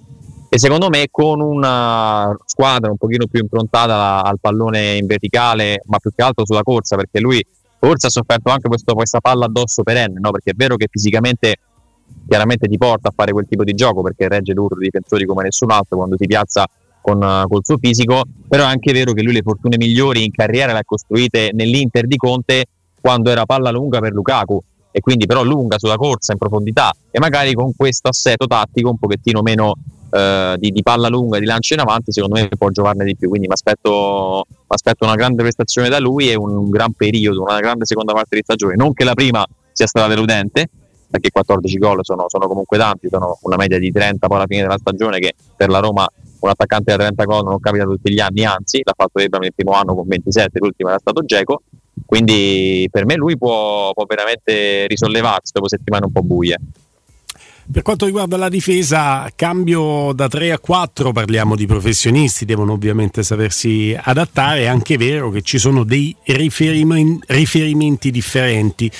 E 0.50 0.60
secondo 0.60 0.90
me 0.90 1.08
con 1.10 1.40
una 1.40 2.38
squadra 2.44 2.92
un 2.92 2.98
pochino 2.98 3.28
più 3.28 3.40
improntata 3.40 4.22
al 4.22 4.38
pallone 4.42 4.98
in 4.98 5.06
verticale, 5.06 5.84
ma 5.86 6.00
più 6.00 6.12
che 6.14 6.22
altro 6.22 6.46
sulla 6.46 6.64
corsa, 6.64 6.98
perché 6.98 7.22
lui 7.22 7.42
forse 7.80 8.08
ha 8.08 8.10
sofferto 8.10 8.50
anche 8.50 8.68
questo, 8.68 8.94
questa 8.94 9.22
palla 9.22 9.46
addosso 9.46 9.84
perenne, 9.84 10.20
no? 10.20 10.32
perché 10.32 10.52
è 10.52 10.54
vero 10.54 10.76
che 10.76 10.88
fisicamente 10.92 11.56
chiaramente 12.28 12.68
ti 12.68 12.78
porta 12.78 13.08
a 13.08 13.14
fare 13.16 13.32
quel 13.32 13.46
tipo 13.48 13.64
di 13.64 13.74
gioco 13.74 14.02
perché 14.02 14.28
regge 14.28 14.52
l'urlo 14.52 14.80
di 14.80 14.90
difensori 14.92 15.24
come 15.24 15.44
nessun 15.44 15.72
altro 15.72 15.96
quando 15.96 16.18
si 16.18 16.26
piazza 16.26 16.68
con, 17.00 17.46
col 17.48 17.64
suo 17.64 17.78
fisico, 17.78 18.24
però 18.50 18.64
è 18.64 18.68
anche 18.68 18.92
vero 18.92 19.14
che 19.14 19.24
lui 19.24 19.32
le 19.32 19.44
fortune 19.44 19.78
migliori 19.78 20.26
in 20.26 20.32
carriera 20.32 20.74
le 20.74 20.80
ha 20.80 20.84
costruite 20.84 21.52
nell'Inter 21.54 22.06
di 22.06 22.18
Conte 22.18 22.66
quando 23.02 23.30
era 23.30 23.46
palla 23.46 23.72
lunga 23.72 24.00
per 24.00 24.14
Lukaku 24.14 24.62
e 24.92 25.00
quindi 25.02 25.26
però 25.26 25.44
lunga 25.44 25.78
sulla 25.78 25.98
corsa 25.98 26.32
in 26.32 26.38
profondità 26.38 26.92
e 27.12 27.20
magari 27.20 27.54
con 27.54 27.74
questo 27.76 28.10
assetto 28.10 28.48
tattico 28.48 28.90
un 28.90 28.98
pochettino 28.98 29.42
meno 29.42 29.76
eh, 30.12 30.56
di, 30.58 30.72
di, 30.72 30.82
palla 30.82 31.08
lunga, 31.08 31.40
di 31.40 31.46
lancio 31.46 31.76
in 31.76 31.82
avanti, 31.82 32.12
secondo 32.12 32.40
me 32.40 32.50
può 32.58 32.70
giovarne 32.70 33.06
di 33.06 33.16
più. 33.16 33.30
Quindi 33.30 33.48
mi 33.48 33.54
aspetto, 33.54 34.46
una 35.02 35.16
grande 35.16 35.44
prestazione 35.44 35.90
da 35.90 36.00
lui 36.00 36.30
e 36.30 36.36
un 36.36 36.70
gran 36.70 36.94
periodo, 36.94 37.44
una 37.44 37.60
grande 37.60 37.86
seconda 37.86 38.14
parte 38.14 38.36
di 38.36 38.42
stagione. 38.44 38.76
Non 38.76 38.94
che 38.94 39.04
la 39.04 39.14
prima 39.14 39.46
sia 39.72 39.88
stata 39.88 40.08
deludente, 40.08 40.70
perché 41.10 41.30
14 41.32 41.78
gol 41.78 42.00
sono, 42.02 42.26
sono 42.28 42.48
comunque 42.48 42.78
tanti, 42.78 43.08
sono 43.10 43.38
una 43.42 43.56
media 43.56 43.80
di 43.80 43.92
30 43.92 44.28
poi 44.28 44.38
alla 44.38 44.46
fine 44.48 44.62
della 44.62 44.78
stagione 44.78 45.20
che 45.20 45.34
per 45.56 45.70
la 45.70 45.80
Roma 45.80 46.08
un 46.42 46.50
attaccante 46.50 46.92
da 46.92 46.98
30 47.04 47.24
gol 47.26 47.44
non 47.44 47.60
capita 47.60 47.84
tutti 47.84 48.14
gli 48.14 48.20
anni, 48.20 48.46
anzi 48.46 48.82
l'ha 48.84 48.94
fatto 48.96 49.20
Ebram 49.20 49.42
nel 49.42 49.54
primo 49.54 49.74
anno 49.74 49.94
con 49.96 50.08
27, 50.08 50.60
l'ultimo 50.60 50.90
era 50.90 51.00
stato 51.00 51.24
Geco, 51.24 51.64
quindi 52.06 52.88
per 52.92 53.06
me 53.06 53.16
lui 53.16 53.38
può, 53.38 53.92
può 53.94 54.06
veramente 54.06 54.88
risollevarsi 54.88 55.52
dopo 55.54 55.68
settimane 55.68 56.06
un 56.06 56.12
po' 56.12 56.24
buie. 56.24 56.58
Per 57.72 57.84
quanto 57.84 58.06
riguarda 58.06 58.36
la 58.36 58.50
difesa, 58.50 59.32
cambio 59.36 60.12
da 60.14 60.28
3 60.28 60.54
a 60.54 60.58
4, 60.58 61.12
parliamo 61.12 61.56
di 61.56 61.68
professionisti, 61.68 62.44
devono 62.44 62.72
ovviamente 62.74 63.22
sapersi 63.22 63.96
adattare, 63.96 64.62
è 64.62 64.66
anche 64.66 64.98
vero 64.98 65.30
che 65.30 65.44
ci 65.44 65.60
sono 65.60 65.84
dei 65.84 66.16
riferimenti, 66.24 68.10
differenti 68.10 68.92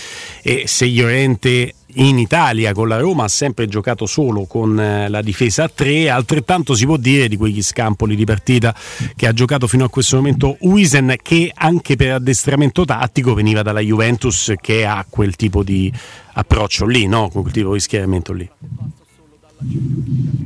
e 0.44 0.68
se 0.68 0.86
Llorente 0.86 1.74
in 1.94 2.20
Italia 2.20 2.72
con 2.74 2.88
la 2.88 3.00
Roma 3.00 3.24
ha 3.24 3.28
sempre 3.28 3.68
giocato 3.68 4.06
solo 4.06 4.46
con 4.46 4.80
eh, 4.80 5.10
la 5.10 5.22
difesa 5.22 5.64
a 5.64 5.72
3, 5.74 6.10
altrettanto 6.10 6.76
si 6.76 6.86
può 6.86 6.98
dire 6.98 7.28
di 7.28 7.36
quegli 7.36 7.64
scampoli 7.64 8.16
di 8.16 8.26
partita 8.26 8.76
che 9.16 9.28
ha 9.28 9.34
giocato 9.34 9.66
fino 9.68 9.86
a 9.86 9.90
questo 9.90 10.18
momento 10.18 10.58
Wisen 10.62 11.16
che 11.22 11.52
anche 11.54 11.96
per 11.96 12.14
addestramento 12.14 12.86
tattico 12.86 13.34
veniva 13.34 13.64
dalla 13.64 13.80
Juventus 13.80 14.54
che 14.62 14.86
ha 14.86 15.04
quel 15.10 15.36
tipo 15.36 15.64
di 15.64 15.92
approccio 16.34 16.86
lì, 16.86 17.08
no? 17.08 17.30
quel 17.30 17.52
tipo 17.52 17.74
di 17.74 17.80
schieramento 17.80 18.34
lì. 18.34 18.50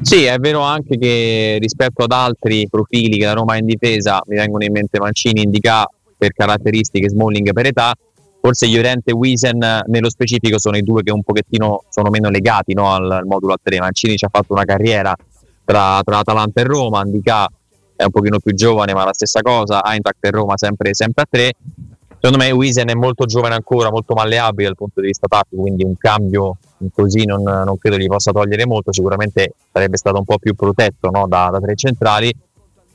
Sì, 0.01 0.23
è 0.23 0.37
vero 0.37 0.61
anche 0.61 0.97
che 0.97 1.57
rispetto 1.59 2.03
ad 2.03 2.11
altri 2.11 2.67
profili 2.69 3.17
che 3.17 3.25
la 3.25 3.33
Roma 3.33 3.53
ha 3.53 3.57
in 3.57 3.65
difesa, 3.65 4.21
mi 4.25 4.37
vengono 4.37 4.63
in 4.63 4.71
mente 4.71 4.99
Mancini, 4.99 5.43
Indica 5.43 5.87
per 6.17 6.31
caratteristiche, 6.31 7.09
Smalling 7.09 7.51
per 7.53 7.65
età, 7.67 7.93
forse 8.45 8.67
Llorente 8.67 9.11
e 9.11 9.13
Wiesen 9.13 9.83
nello 9.85 10.09
specifico 10.09 10.59
sono 10.59 10.75
i 10.75 10.81
due 10.81 11.01
che 11.01 11.13
un 11.13 11.23
pochettino 11.23 11.85
sono 11.87 12.09
meno 12.09 12.29
legati 12.29 12.73
no, 12.73 12.93
al, 12.93 13.09
al, 13.09 13.25
modulo 13.25 13.53
a 13.53 13.59
tre. 13.61 13.79
Mancini 13.79 14.17
ci 14.17 14.25
ha 14.25 14.29
fatto 14.29 14.51
una 14.51 14.65
carriera 14.65 15.15
tra, 15.63 16.01
tra 16.03 16.17
Atalanta 16.17 16.59
e 16.59 16.65
Roma, 16.65 16.99
Andica 16.99 17.47
è 17.95 18.03
un 18.03 18.11
pochino 18.11 18.39
più 18.39 18.53
giovane 18.53 18.93
ma 18.93 19.05
la 19.05 19.13
stessa 19.13 19.39
cosa, 19.39 19.81
Eintracht 19.85 20.25
e 20.25 20.31
Roma 20.31 20.57
sempre, 20.57 20.93
sempre 20.93 21.23
a 21.23 21.27
tre. 21.29 21.53
Secondo 22.19 22.43
me 22.43 22.51
Wiesen 22.51 22.89
è 22.89 22.93
molto 22.95 23.23
giovane 23.23 23.55
ancora, 23.55 23.89
molto 23.89 24.13
malleabile 24.13 24.67
dal 24.67 24.75
punto 24.75 24.99
di 24.99 25.07
vista 25.07 25.27
tattico, 25.27 25.61
quindi 25.61 25.85
un 25.85 25.95
cambio 25.97 26.57
così 26.93 27.23
non, 27.23 27.43
non, 27.43 27.77
credo 27.77 27.97
gli 27.97 28.07
possa 28.07 28.33
togliere 28.33 28.65
molto, 28.65 28.91
sicuramente 28.91 29.53
sarebbe 29.71 29.95
stato 29.95 30.17
un 30.17 30.25
po' 30.25 30.37
più 30.37 30.53
protetto 30.53 31.09
no, 31.09 31.27
da, 31.27 31.49
da, 31.49 31.59
tre 31.59 31.75
centrali, 31.75 32.33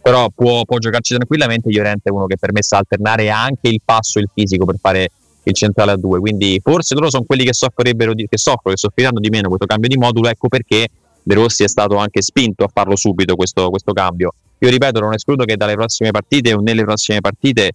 però 0.02 0.28
può, 0.34 0.64
può 0.64 0.76
giocarci 0.76 1.14
tranquillamente, 1.14 1.70
Llorente 1.70 2.11
è 2.11 2.12
uno 2.12 2.26
che 2.26 2.37
permessa 2.37 2.76
alternare 2.76 3.30
anche 3.30 3.68
il 3.68 3.80
passo 3.82 4.18
e 4.18 4.22
il 4.22 4.30
fisico 4.32 4.66
per 4.66 4.76
fare 4.78 5.11
il 5.48 5.54
centrale 5.54 5.92
a 5.92 5.96
due. 5.96 6.18
Quindi 6.18 6.61
forse 6.62 6.94
loro 6.94 7.11
sono 7.11 7.24
quelli 7.24 7.44
che 7.44 7.52
soffrirebbero 7.52 8.14
di, 8.14 8.26
che 8.28 8.38
soffrono, 8.38 8.74
che 8.74 8.76
soffriranno 8.76 9.20
di 9.20 9.28
meno 9.28 9.48
questo 9.48 9.66
cambio 9.66 9.88
di 9.88 9.96
modulo. 9.96 10.28
Ecco 10.28 10.48
perché 10.48 10.88
De 11.22 11.34
Rossi 11.34 11.62
è 11.62 11.68
stato 11.68 11.96
anche 11.96 12.22
spinto 12.22 12.64
a 12.64 12.70
farlo 12.72 12.96
subito 12.96 13.34
questo, 13.37 13.68
questo 13.70 13.92
cambio. 13.92 14.32
Io 14.61 14.70
ripeto, 14.70 14.98
non 15.00 15.12
escludo 15.12 15.44
che 15.44 15.56
dalle 15.56 15.74
prossime 15.74 16.11
partite 16.11 16.52
o 16.52 16.61
nelle 16.61 16.84
prossime 16.84 17.20
partite 17.20 17.72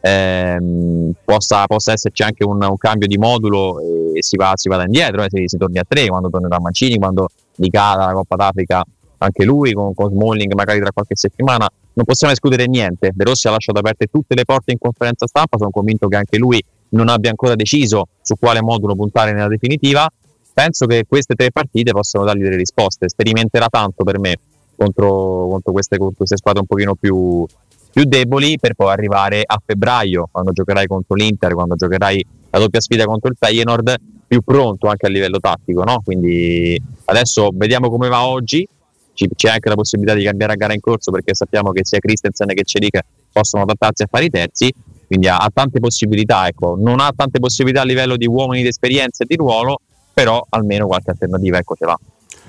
ehm, 0.00 1.12
possa, 1.24 1.66
possa, 1.66 1.92
esserci 1.92 2.22
anche 2.22 2.44
un, 2.44 2.62
un, 2.62 2.76
cambio 2.76 3.08
di 3.08 3.18
modulo 3.18 3.80
e 4.14 4.22
si, 4.22 4.36
va, 4.36 4.52
si 4.54 4.68
vada 4.68 4.84
indietro, 4.84 5.22
eh, 5.22 5.28
si, 5.28 5.44
si, 5.46 5.56
torni 5.56 5.78
a 5.78 5.84
tre 5.86 6.06
quando 6.08 6.28
tornerà 6.28 6.60
Mancini, 6.60 6.98
quando 6.98 7.28
Di 7.56 7.68
Cara, 7.70 8.06
la 8.06 8.12
Coppa 8.12 8.36
d'Africa, 8.36 8.84
anche 9.18 9.44
lui 9.44 9.72
con, 9.72 9.92
con 9.94 10.10
Smalling 10.10 10.52
magari 10.54 10.80
tra 10.80 10.92
qualche 10.92 11.16
settimana. 11.16 11.68
Non 11.92 12.04
possiamo 12.04 12.32
escludere 12.32 12.66
niente. 12.66 13.10
De 13.12 13.24
Rossi 13.24 13.48
ha 13.48 13.50
lasciato 13.50 13.78
aperte 13.80 14.06
tutte 14.06 14.34
le 14.34 14.44
porte 14.44 14.72
in 14.72 14.78
conferenza 14.78 15.26
stampa, 15.26 15.58
sono 15.58 15.70
convinto 15.70 16.06
che 16.06 16.16
anche 16.16 16.38
lui 16.38 16.62
non 16.90 17.08
abbia 17.08 17.30
ancora 17.30 17.54
deciso 17.54 18.08
su 18.22 18.34
quale 18.38 18.62
modulo 18.62 18.94
puntare 18.94 19.32
nella 19.32 19.48
definitiva, 19.48 20.08
penso 20.52 20.86
che 20.86 21.04
queste 21.08 21.34
tre 21.34 21.50
partite 21.50 21.92
possano 21.92 22.24
dargli 22.24 22.42
delle 22.42 22.56
risposte. 22.56 23.08
Sperimenterà 23.08 23.68
tanto 23.68 24.04
per 24.04 24.18
me 24.18 24.36
contro, 24.76 25.48
contro, 25.48 25.72
queste, 25.72 25.98
queste, 25.98 26.36
squadre 26.36 26.60
un 26.60 26.66
pochino 26.66 26.94
più, 26.94 27.46
più, 27.92 28.04
deboli 28.04 28.58
per 28.58 28.74
poi 28.74 28.90
arrivare 28.90 29.42
a 29.44 29.60
febbraio, 29.64 30.28
quando 30.30 30.52
giocherai 30.52 30.86
contro 30.86 31.14
l'Inter, 31.14 31.52
quando 31.52 31.76
giocherai 31.76 32.26
la 32.50 32.58
doppia 32.58 32.80
sfida 32.80 33.04
contro 33.04 33.30
il 33.30 33.36
Feyenoord, 33.38 33.96
più 34.26 34.40
pronto 34.42 34.88
anche 34.88 35.06
a 35.06 35.10
livello 35.10 35.38
tattico. 35.38 35.82
No? 35.84 36.00
Quindi 36.04 36.80
adesso 37.06 37.50
vediamo 37.52 37.90
come 37.90 38.08
va 38.08 38.26
oggi. 38.26 38.66
c'è 39.12 39.50
anche 39.50 39.68
la 39.68 39.74
possibilità 39.74 40.14
di 40.14 40.24
cambiare 40.24 40.52
a 40.54 40.56
gara 40.56 40.72
in 40.72 40.80
corso 40.80 41.10
perché 41.10 41.34
sappiamo 41.34 41.72
che 41.72 41.84
sia 41.84 41.98
Christensen 41.98 42.48
che 42.48 42.62
Celic 42.64 43.00
possono 43.32 43.62
adattarsi 43.64 44.02
a 44.02 44.08
fare 44.10 44.24
i 44.24 44.30
terzi 44.30 44.72
quindi 45.10 45.26
ha, 45.26 45.38
ha, 45.38 45.50
tante 45.52 45.80
possibilità, 45.80 46.46
ecco. 46.46 46.76
non 46.78 47.00
ha 47.00 47.12
tante 47.12 47.40
possibilità 47.40 47.80
a 47.80 47.84
livello 47.84 48.16
di 48.16 48.28
uomini 48.28 48.62
di 48.62 48.68
esperienza 48.68 49.24
e 49.24 49.26
di 49.26 49.34
ruolo, 49.34 49.80
però 50.14 50.46
almeno 50.50 50.86
qualche 50.86 51.10
alternativa 51.10 51.58
ecco 51.58 51.74
ce 51.74 51.84
l'ha. 51.84 51.98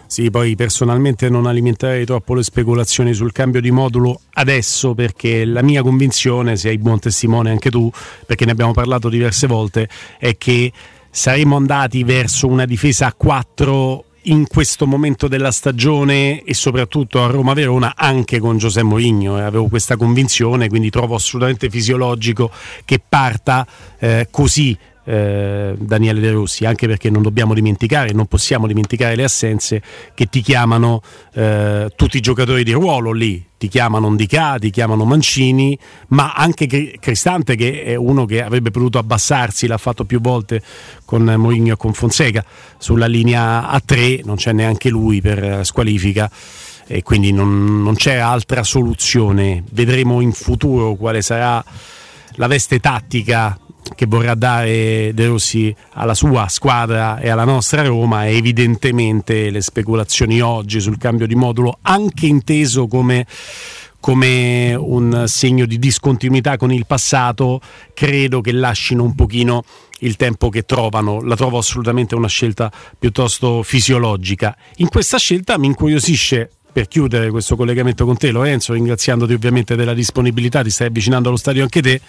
Sì, 0.05 0.29
poi 0.29 0.53
personalmente 0.55 1.27
non 1.27 1.47
alimenterei 1.47 2.05
troppo 2.05 2.35
le 2.35 2.43
speculazioni 2.43 3.15
sul 3.15 3.31
cambio 3.31 3.61
di 3.61 3.71
modulo 3.71 4.19
adesso 4.33 4.93
perché 4.93 5.43
la 5.43 5.63
mia 5.63 5.81
convinzione, 5.81 6.55
se 6.55 6.69
hai 6.69 6.77
buon 6.77 6.99
testimone 6.99 7.49
anche 7.49 7.71
tu, 7.71 7.89
perché 8.27 8.45
ne 8.45 8.51
abbiamo 8.51 8.73
parlato 8.73 9.09
diverse 9.09 9.47
volte, 9.47 9.89
è 10.19 10.37
che 10.37 10.71
saremmo 11.09 11.55
andati 11.55 12.03
verso 12.03 12.45
una 12.45 12.65
difesa 12.65 13.07
a 13.07 13.13
4 13.13 14.05
in 14.23 14.47
questo 14.47 14.85
momento 14.85 15.27
della 15.27 15.51
stagione 15.51 16.43
e 16.43 16.53
soprattutto 16.53 17.23
a 17.23 17.27
Roma-Verona 17.27 17.93
anche 17.95 18.39
con 18.39 18.57
Giuseppe 18.57 18.85
Mourinho 18.85 19.37
e 19.37 19.41
avevo 19.41 19.67
questa 19.67 19.97
convinzione 19.97 20.69
quindi 20.69 20.89
trovo 20.89 21.15
assolutamente 21.15 21.69
fisiologico 21.69 22.51
che 22.85 23.01
parta 23.07 23.65
eh, 23.99 24.27
così 24.29 24.77
eh, 25.03 25.75
Daniele 25.77 26.19
De 26.19 26.31
Rossi, 26.31 26.65
anche 26.65 26.87
perché 26.87 27.09
non 27.09 27.21
dobbiamo 27.21 27.53
dimenticare, 27.53 28.11
non 28.11 28.27
possiamo 28.27 28.67
dimenticare 28.67 29.15
le 29.15 29.23
assenze 29.23 29.81
che 30.13 30.27
ti 30.27 30.41
chiamano 30.41 31.01
eh, 31.33 31.91
tutti 31.95 32.17
i 32.17 32.21
giocatori 32.21 32.63
di 32.63 32.71
ruolo 32.71 33.11
lì, 33.11 33.43
ti 33.57 33.67
chiamano 33.67 34.09
Ndicà, 34.09 34.57
ti 34.59 34.69
chiamano 34.69 35.05
Mancini, 35.05 35.77
ma 36.09 36.33
anche 36.33 36.97
Cristante 36.99 37.55
che 37.55 37.83
è 37.83 37.95
uno 37.95 38.25
che 38.25 38.43
avrebbe 38.43 38.71
potuto 38.71 38.97
abbassarsi, 38.97 39.67
l'ha 39.67 39.77
fatto 39.77 40.05
più 40.05 40.19
volte 40.19 40.61
con 41.05 41.23
Mourinho 41.23 41.73
e 41.73 41.77
con 41.77 41.93
Fonseca, 41.93 42.43
sulla 42.77 43.07
linea 43.07 43.71
A3 43.71 44.21
non 44.23 44.35
c'è 44.35 44.51
neanche 44.51 44.89
lui 44.89 45.21
per 45.21 45.65
squalifica 45.65 46.29
e 46.87 47.03
quindi 47.03 47.31
non, 47.31 47.81
non 47.81 47.95
c'è 47.95 48.15
altra 48.15 48.63
soluzione, 48.63 49.63
vedremo 49.71 50.21
in 50.21 50.33
futuro 50.33 50.95
quale 50.95 51.21
sarà 51.21 51.63
la 52.35 52.47
veste 52.47 52.79
tattica 52.79 53.57
che 53.95 54.05
vorrà 54.05 54.35
dare 54.35 55.11
De 55.13 55.25
Rossi 55.27 55.73
alla 55.93 56.13
sua 56.13 56.47
squadra 56.47 57.19
e 57.19 57.29
alla 57.29 57.43
nostra 57.43 57.83
Roma 57.83 58.27
evidentemente 58.27 59.49
le 59.49 59.61
speculazioni 59.61 60.41
oggi 60.41 60.79
sul 60.79 60.97
cambio 60.97 61.27
di 61.27 61.35
modulo 61.35 61.77
anche 61.81 62.25
inteso 62.25 62.87
come 62.87 63.25
come 64.01 64.73
un 64.73 65.25
segno 65.27 65.67
di 65.67 65.77
discontinuità 65.77 66.57
con 66.57 66.73
il 66.73 66.87
passato, 66.87 67.61
credo 67.93 68.41
che 68.41 68.51
lasciano 68.51 69.03
un 69.03 69.13
pochino 69.13 69.63
il 69.99 70.15
tempo 70.15 70.49
che 70.49 70.63
trovano. 70.63 71.21
La 71.21 71.35
trovo 71.35 71.59
assolutamente 71.59 72.15
una 72.15 72.27
scelta 72.27 72.71
piuttosto 72.97 73.61
fisiologica. 73.61 74.57
In 74.77 74.89
questa 74.89 75.19
scelta 75.19 75.59
mi 75.59 75.67
incuriosisce 75.67 76.49
per 76.71 76.87
chiudere 76.87 77.29
questo 77.29 77.55
collegamento 77.55 78.05
con 78.05 78.17
te, 78.17 78.31
Lorenzo, 78.31 78.73
ringraziandoti 78.73 79.33
ovviamente 79.33 79.75
della 79.75 79.93
disponibilità, 79.93 80.63
ti 80.63 80.71
stai 80.71 80.87
avvicinando 80.87 81.27
allo 81.27 81.37
stadio 81.37 81.61
anche 81.61 81.81
te 81.81 82.01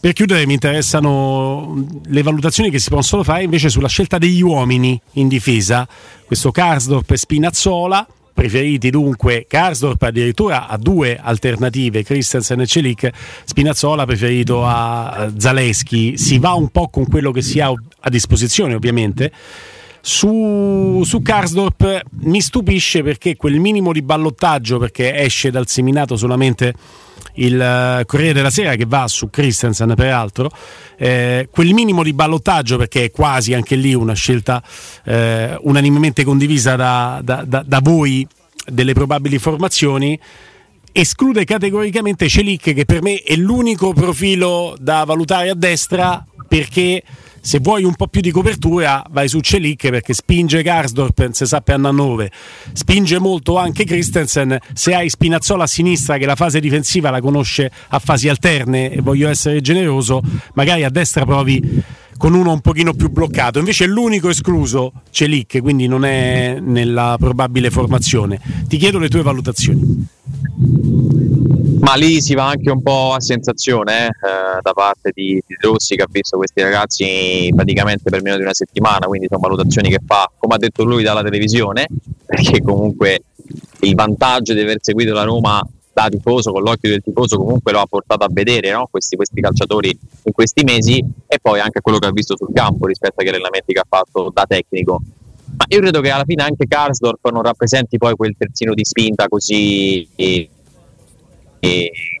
per 0.00 0.12
chiudere 0.12 0.46
mi 0.46 0.52
interessano 0.52 1.84
le 2.06 2.22
valutazioni 2.22 2.70
che 2.70 2.78
si 2.78 2.88
possono 2.88 3.24
fare 3.24 3.42
invece 3.42 3.68
sulla 3.68 3.88
scelta 3.88 4.16
degli 4.18 4.42
uomini 4.42 5.00
in 5.14 5.26
difesa, 5.26 5.88
questo 6.24 6.52
Karsdorp 6.52 7.10
e 7.10 7.16
Spinazzola, 7.16 8.06
preferiti 8.32 8.90
dunque 8.90 9.46
Karsdorp 9.48 10.00
addirittura 10.00 10.68
a 10.68 10.76
due 10.76 11.18
alternative, 11.20 12.04
Christensen 12.04 12.60
e 12.60 12.66
Celic, 12.66 13.10
Spinazzola 13.44 14.06
preferito 14.06 14.64
a 14.64 15.32
Zaleschi, 15.36 16.16
si 16.16 16.38
va 16.38 16.52
un 16.52 16.68
po' 16.68 16.88
con 16.88 17.04
quello 17.06 17.32
che 17.32 17.42
si 17.42 17.58
ha 17.58 17.68
a 17.68 18.08
disposizione 18.08 18.74
ovviamente. 18.74 19.32
Su, 20.10 21.02
su 21.04 21.20
Karsdorp 21.20 22.00
mi 22.20 22.40
stupisce 22.40 23.02
perché 23.02 23.36
quel 23.36 23.60
minimo 23.60 23.92
di 23.92 24.00
ballottaggio, 24.00 24.78
perché 24.78 25.14
esce 25.14 25.50
dal 25.50 25.68
seminato 25.68 26.16
solamente 26.16 26.72
il 27.34 27.60
eh, 27.60 28.04
Corriere 28.06 28.32
della 28.32 28.48
Sera 28.48 28.74
che 28.74 28.86
va 28.86 29.06
su 29.06 29.28
Christensen 29.28 29.92
peraltro, 29.94 30.50
eh, 30.96 31.48
quel 31.50 31.74
minimo 31.74 32.02
di 32.02 32.14
ballottaggio 32.14 32.78
perché 32.78 33.04
è 33.04 33.10
quasi 33.10 33.52
anche 33.52 33.76
lì 33.76 33.92
una 33.92 34.14
scelta 34.14 34.62
eh, 35.04 35.54
unanimemente 35.60 36.24
condivisa 36.24 36.74
da, 36.74 37.20
da, 37.22 37.44
da, 37.46 37.62
da 37.66 37.80
voi 37.82 38.26
delle 38.64 38.94
probabili 38.94 39.36
formazioni 39.38 40.18
esclude 40.90 41.44
categoricamente 41.44 42.30
Celic 42.30 42.72
che 42.72 42.86
per 42.86 43.02
me 43.02 43.16
è 43.16 43.36
l'unico 43.36 43.92
profilo 43.92 44.74
da 44.80 45.04
valutare 45.04 45.50
a 45.50 45.54
destra 45.54 46.24
perché 46.48 47.02
se 47.40 47.58
vuoi 47.60 47.84
un 47.84 47.94
po' 47.94 48.08
più 48.08 48.20
di 48.20 48.30
copertura 48.30 49.04
vai 49.10 49.28
su 49.28 49.40
Celic 49.40 49.88
perché 49.90 50.12
spinge 50.12 50.62
Garsdorp 50.62 51.18
non 51.20 51.32
si 51.32 51.46
sa 51.46 51.60
per 51.60 51.76
andare 51.76 51.94
a 51.94 51.96
9 51.96 52.30
spinge 52.72 53.18
molto 53.18 53.56
anche 53.58 53.84
Christensen. 53.84 54.58
Se 54.72 54.94
hai 54.94 55.08
Spinazzola 55.08 55.64
a 55.64 55.66
sinistra 55.66 56.16
che 56.18 56.26
la 56.26 56.36
fase 56.36 56.60
difensiva 56.60 57.10
la 57.10 57.20
conosce 57.20 57.70
a 57.88 57.98
fasi 57.98 58.28
alterne 58.28 58.90
e 58.92 59.00
voglio 59.00 59.28
essere 59.28 59.60
generoso 59.60 60.22
magari 60.54 60.84
a 60.84 60.90
destra 60.90 61.24
provi 61.24 61.82
con 62.16 62.34
uno 62.34 62.52
un 62.52 62.60
pochino 62.60 62.94
più 62.94 63.10
bloccato. 63.10 63.58
Invece 63.58 63.86
l'unico 63.86 64.28
escluso 64.28 64.92
Celic 65.10 65.60
quindi 65.60 65.86
non 65.86 66.04
è 66.04 66.58
nella 66.60 67.16
probabile 67.18 67.70
formazione. 67.70 68.40
Ti 68.66 68.76
chiedo 68.76 68.98
le 68.98 69.08
tue 69.08 69.22
valutazioni 69.22 70.06
ma 71.80 71.94
lì 71.94 72.20
si 72.20 72.34
va 72.34 72.48
anche 72.48 72.70
un 72.70 72.82
po' 72.82 73.12
a 73.12 73.20
sensazione 73.20 74.06
eh, 74.06 74.60
da 74.60 74.72
parte 74.72 75.10
di, 75.14 75.42
di 75.46 75.56
Rossi 75.60 75.96
che 75.96 76.02
ha 76.02 76.08
visto 76.10 76.36
questi 76.36 76.62
ragazzi 76.62 77.52
praticamente 77.54 78.10
per 78.10 78.22
meno 78.22 78.36
di 78.36 78.42
una 78.42 78.54
settimana, 78.54 79.06
quindi 79.06 79.26
sono 79.28 79.40
valutazioni 79.40 79.88
che 79.88 80.00
fa, 80.04 80.30
come 80.36 80.54
ha 80.54 80.58
detto 80.58 80.84
lui, 80.84 81.02
dalla 81.02 81.22
televisione, 81.22 81.86
perché 82.24 82.60
comunque 82.60 83.22
il 83.80 83.94
vantaggio 83.94 84.54
di 84.54 84.60
aver 84.60 84.78
seguito 84.80 85.12
la 85.12 85.24
Roma 85.24 85.66
da 85.92 86.08
tifoso, 86.08 86.52
con 86.52 86.62
l'occhio 86.62 86.90
del 86.90 87.02
tifoso, 87.02 87.36
comunque 87.36 87.72
lo 87.72 87.80
ha 87.80 87.86
portato 87.86 88.24
a 88.24 88.28
vedere 88.30 88.70
no? 88.70 88.86
questi, 88.90 89.16
questi, 89.16 89.40
calciatori 89.40 89.98
in 90.24 90.32
questi 90.32 90.62
mesi 90.62 91.04
e 91.26 91.38
poi 91.40 91.58
anche 91.58 91.80
quello 91.80 91.98
che 91.98 92.06
ha 92.06 92.12
visto 92.12 92.36
sul 92.36 92.52
campo 92.52 92.86
rispetto 92.86 93.20
agli 93.20 93.28
allenamenti 93.28 93.72
che 93.72 93.80
ha 93.80 93.86
fatto 93.88 94.30
da 94.32 94.44
tecnico. 94.46 95.00
Ma 95.56 95.64
io 95.66 95.80
credo 95.80 96.00
che 96.00 96.10
alla 96.10 96.24
fine 96.24 96.44
anche 96.44 96.66
Karsdorp 96.68 97.30
non 97.30 97.42
rappresenti 97.42 97.98
poi 97.98 98.14
quel 98.14 98.36
terzino 98.38 98.74
di 98.74 98.84
spinta 98.84 99.26
così 99.28 100.08
e 100.14 100.50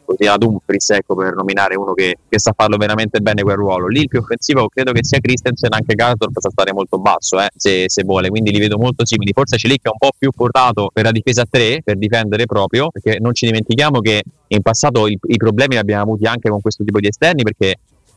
così 0.04 0.24
la 0.24 0.36
Dumfries 0.36 0.90
ecco, 0.90 1.14
per 1.14 1.34
nominare 1.34 1.76
uno 1.76 1.92
che, 1.94 2.16
che, 2.28 2.38
sa 2.38 2.52
farlo 2.56 2.76
veramente 2.76 3.20
bene 3.20 3.42
quel 3.42 3.56
ruolo. 3.56 3.86
Lì 3.86 4.00
il 4.00 4.08
più 4.08 4.20
offensivo 4.20 4.68
credo 4.68 4.92
che 4.92 5.04
sia 5.04 5.18
Christensen 5.20 5.72
anche 5.72 5.94
Gatorp 5.94 6.32
sa 6.38 6.50
stare 6.50 6.72
molto 6.72 6.98
basso 6.98 7.40
eh, 7.40 7.48
se, 7.54 7.84
se, 7.86 8.02
vuole 8.04 8.28
quindi 8.28 8.50
li 8.50 8.58
vedo 8.58 8.78
molto 8.78 9.06
simili. 9.06 9.32
Forse 9.32 9.56
Celic 9.56 9.84
è 9.84 9.88
un 9.88 9.98
po' 9.98 10.10
più 10.16 10.30
portato 10.30 10.90
per 10.92 11.04
la 11.04 11.12
difesa 11.12 11.42
a 11.42 11.46
3 11.48 11.82
per 11.84 11.96
difendere 11.98 12.46
proprio 12.46 12.90
perché 12.90 13.18
non 13.20 13.34
ci 13.34 13.46
dimentichiamo 13.46 14.00
che 14.00 14.22
in 14.48 14.62
passato 14.62 15.06
i, 15.06 15.18
i 15.20 15.36
problemi 15.36 15.74
li 15.74 15.80
abbiamo 15.80 16.02
avuti 16.02 16.24
anche 16.24 16.48
con 16.48 16.60
questo 16.60 16.84
tipo 16.84 16.98
di 16.98 17.08
esterni 17.08 17.42
perché 17.42 17.76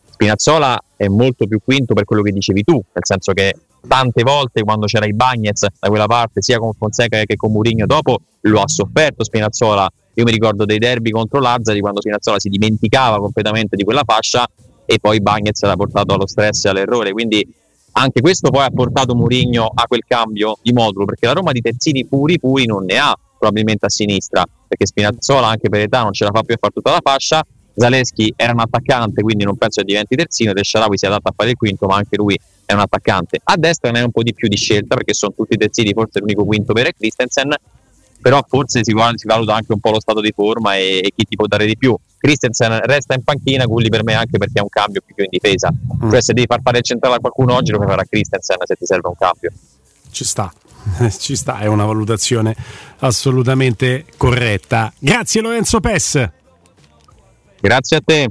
Spinazzola 0.10 0.80
è 0.96 1.08
molto 1.08 1.48
più 1.48 1.60
quinto 1.64 1.94
per 1.94 2.06
quello 2.06 2.22
che 2.22 2.32
dicevi 2.32 2.64
tu 2.64 2.74
nel 2.74 3.04
senso 3.06 3.34
che 3.34 3.56
tante 3.88 4.22
volte 4.24 4.62
quando 4.62 4.86
c'era 4.86 5.06
i 5.06 5.14
Bagnets 5.14 5.66
da 5.80 5.90
quella 5.90 6.06
parte 6.06 6.42
sia 6.42 6.60
con 6.60 6.74
Fonseca 6.74 7.24
che 7.24 7.36
con 7.36 7.52
Murigno 7.52 7.86
dopo 7.86 8.20
lo 8.42 8.62
ha 8.62 8.68
sofferto 8.68 9.24
Spinazzola 9.24 9.92
io 10.22 10.28
mi 10.28 10.32
ricordo 10.32 10.66
dei 10.66 10.78
derby 10.78 11.10
contro 11.10 11.40
Lazzari 11.40 11.80
quando 11.80 12.00
Spinazzola 12.00 12.40
si 12.40 12.48
dimenticava 12.48 13.18
completamente 13.18 13.76
di 13.76 13.84
quella 13.84 14.04
fascia 14.06 14.48
e 14.86 15.00
poi 15.00 15.20
Bagnets 15.20 15.64
l'ha 15.64 15.76
portato 15.76 16.14
allo 16.14 16.28
stress 16.28 16.66
e 16.66 16.70
all'errore. 16.70 17.12
Quindi 17.12 17.46
anche 17.94 18.22
questo 18.22 18.50
poi 18.50 18.64
ha 18.64 18.70
portato 18.70 19.16
Murigno 19.16 19.70
a 19.74 19.86
quel 19.88 20.04
cambio 20.08 20.58
di 20.62 20.72
modulo 20.74 21.06
perché 21.06 21.26
la 21.26 21.34
Roma 21.34 21.52
di 21.52 21.62
terzini 21.62 22.06
puri 22.06 22.40
puri 22.40 22.66
non 22.66 22.86
ne 22.86 22.98
ha 22.98 23.14
probabilmente 23.38 23.88
a 23.88 23.90
sinistra 23.90 24.46
perché 24.68 24.86
Spinazzola 24.86 25.48
anche 25.48 25.68
per 25.68 25.82
età 25.82 26.04
non 26.04 26.14
ce 26.14 26.24
la 26.24 26.32
fa 26.32 26.44
più 26.44 26.54
a 26.54 26.58
fare 26.60 26.74
tutta 26.74 26.92
la 26.92 27.02
fascia 27.04 27.44
Zaleschi 27.74 28.34
era 28.38 28.54
un 28.54 28.60
attaccante 28.60 29.22
quindi 29.22 29.44
non 29.44 29.58
penso 29.58 29.82
che 29.82 29.88
diventi 29.88 30.16
terzino 30.16 30.54
De 30.54 30.64
Sharawi 30.64 30.98
si 30.98 31.06
adatta 31.06 31.30
a 31.30 31.34
fare 31.36 31.50
il 31.50 31.58
quinto 31.58 31.88
ma 31.88 31.96
anche 31.96 32.16
lui 32.16 32.40
è 32.66 32.72
un 32.72 32.80
attaccante 32.80 33.42
a 33.44 33.58
destra 33.58 33.92
ne 33.92 34.00
è 34.00 34.04
un 34.04 34.12
po' 34.12 34.24
di 34.24 34.34
più 34.34 34.48
di 34.48 34.56
scelta 34.56 34.96
perché 34.96 35.14
sono 35.14 35.34
tutti 35.36 35.58
terzini 35.58 35.92
forse 35.92 36.20
l'unico 36.20 36.46
quinto 36.46 36.72
per 36.72 36.94
Christensen 36.96 37.54
però 38.22 38.44
forse 38.48 38.84
si, 38.84 38.94
si, 39.16 39.28
valuta 39.28 39.56
anche 39.56 39.74
un 39.74 39.80
po' 39.80 39.92
lo 39.92 40.00
stato 40.00 40.22
di 40.22 40.32
forma 40.34 40.76
e, 40.76 41.00
e, 41.00 41.12
chi 41.16 41.26
ti 41.26 41.36
può 41.36 41.48
dare 41.48 41.66
di 41.66 41.76
più. 41.76 41.98
Christensen 42.18 42.80
resta 42.84 43.16
in 43.16 43.24
panchina, 43.24 43.66
Gulli 43.66 43.90
per 43.90 44.04
me 44.04 44.14
anche 44.14 44.38
perché 44.38 44.60
è 44.60 44.62
un 44.62 44.70
cambio 44.70 45.02
più, 45.04 45.24
in 45.24 45.30
difesa. 45.30 45.72
Mm. 45.72 46.10
Cioè 46.10 46.22
se 46.22 46.34
devi 46.34 46.48
far 46.48 46.62
fare 46.62 46.78
il 46.78 46.84
centrale 46.84 47.16
a 47.16 47.20
qualcuno 47.20 47.56
oggi 47.56 47.72
lo 47.72 47.78
puoi 47.78 47.90
fare 47.90 48.02
a 48.02 48.06
Christensen 48.06 48.58
se 48.64 48.76
ti 48.76 48.86
serve 48.86 49.08
un 49.08 49.16
cambio. 49.18 49.52
Ci 50.12 50.24
sta. 50.24 50.54
Ci 51.18 51.36
sta, 51.36 51.60
è 51.60 51.66
una 51.68 51.86
valutazione 51.86 52.56
assolutamente 53.00 54.06
corretta. 54.18 54.94
Grazie 55.00 55.42
Lorenzo 55.42 55.80
Pes. 55.80 56.30
Grazie 57.60 57.98
a 57.98 58.02
te. 58.04 58.30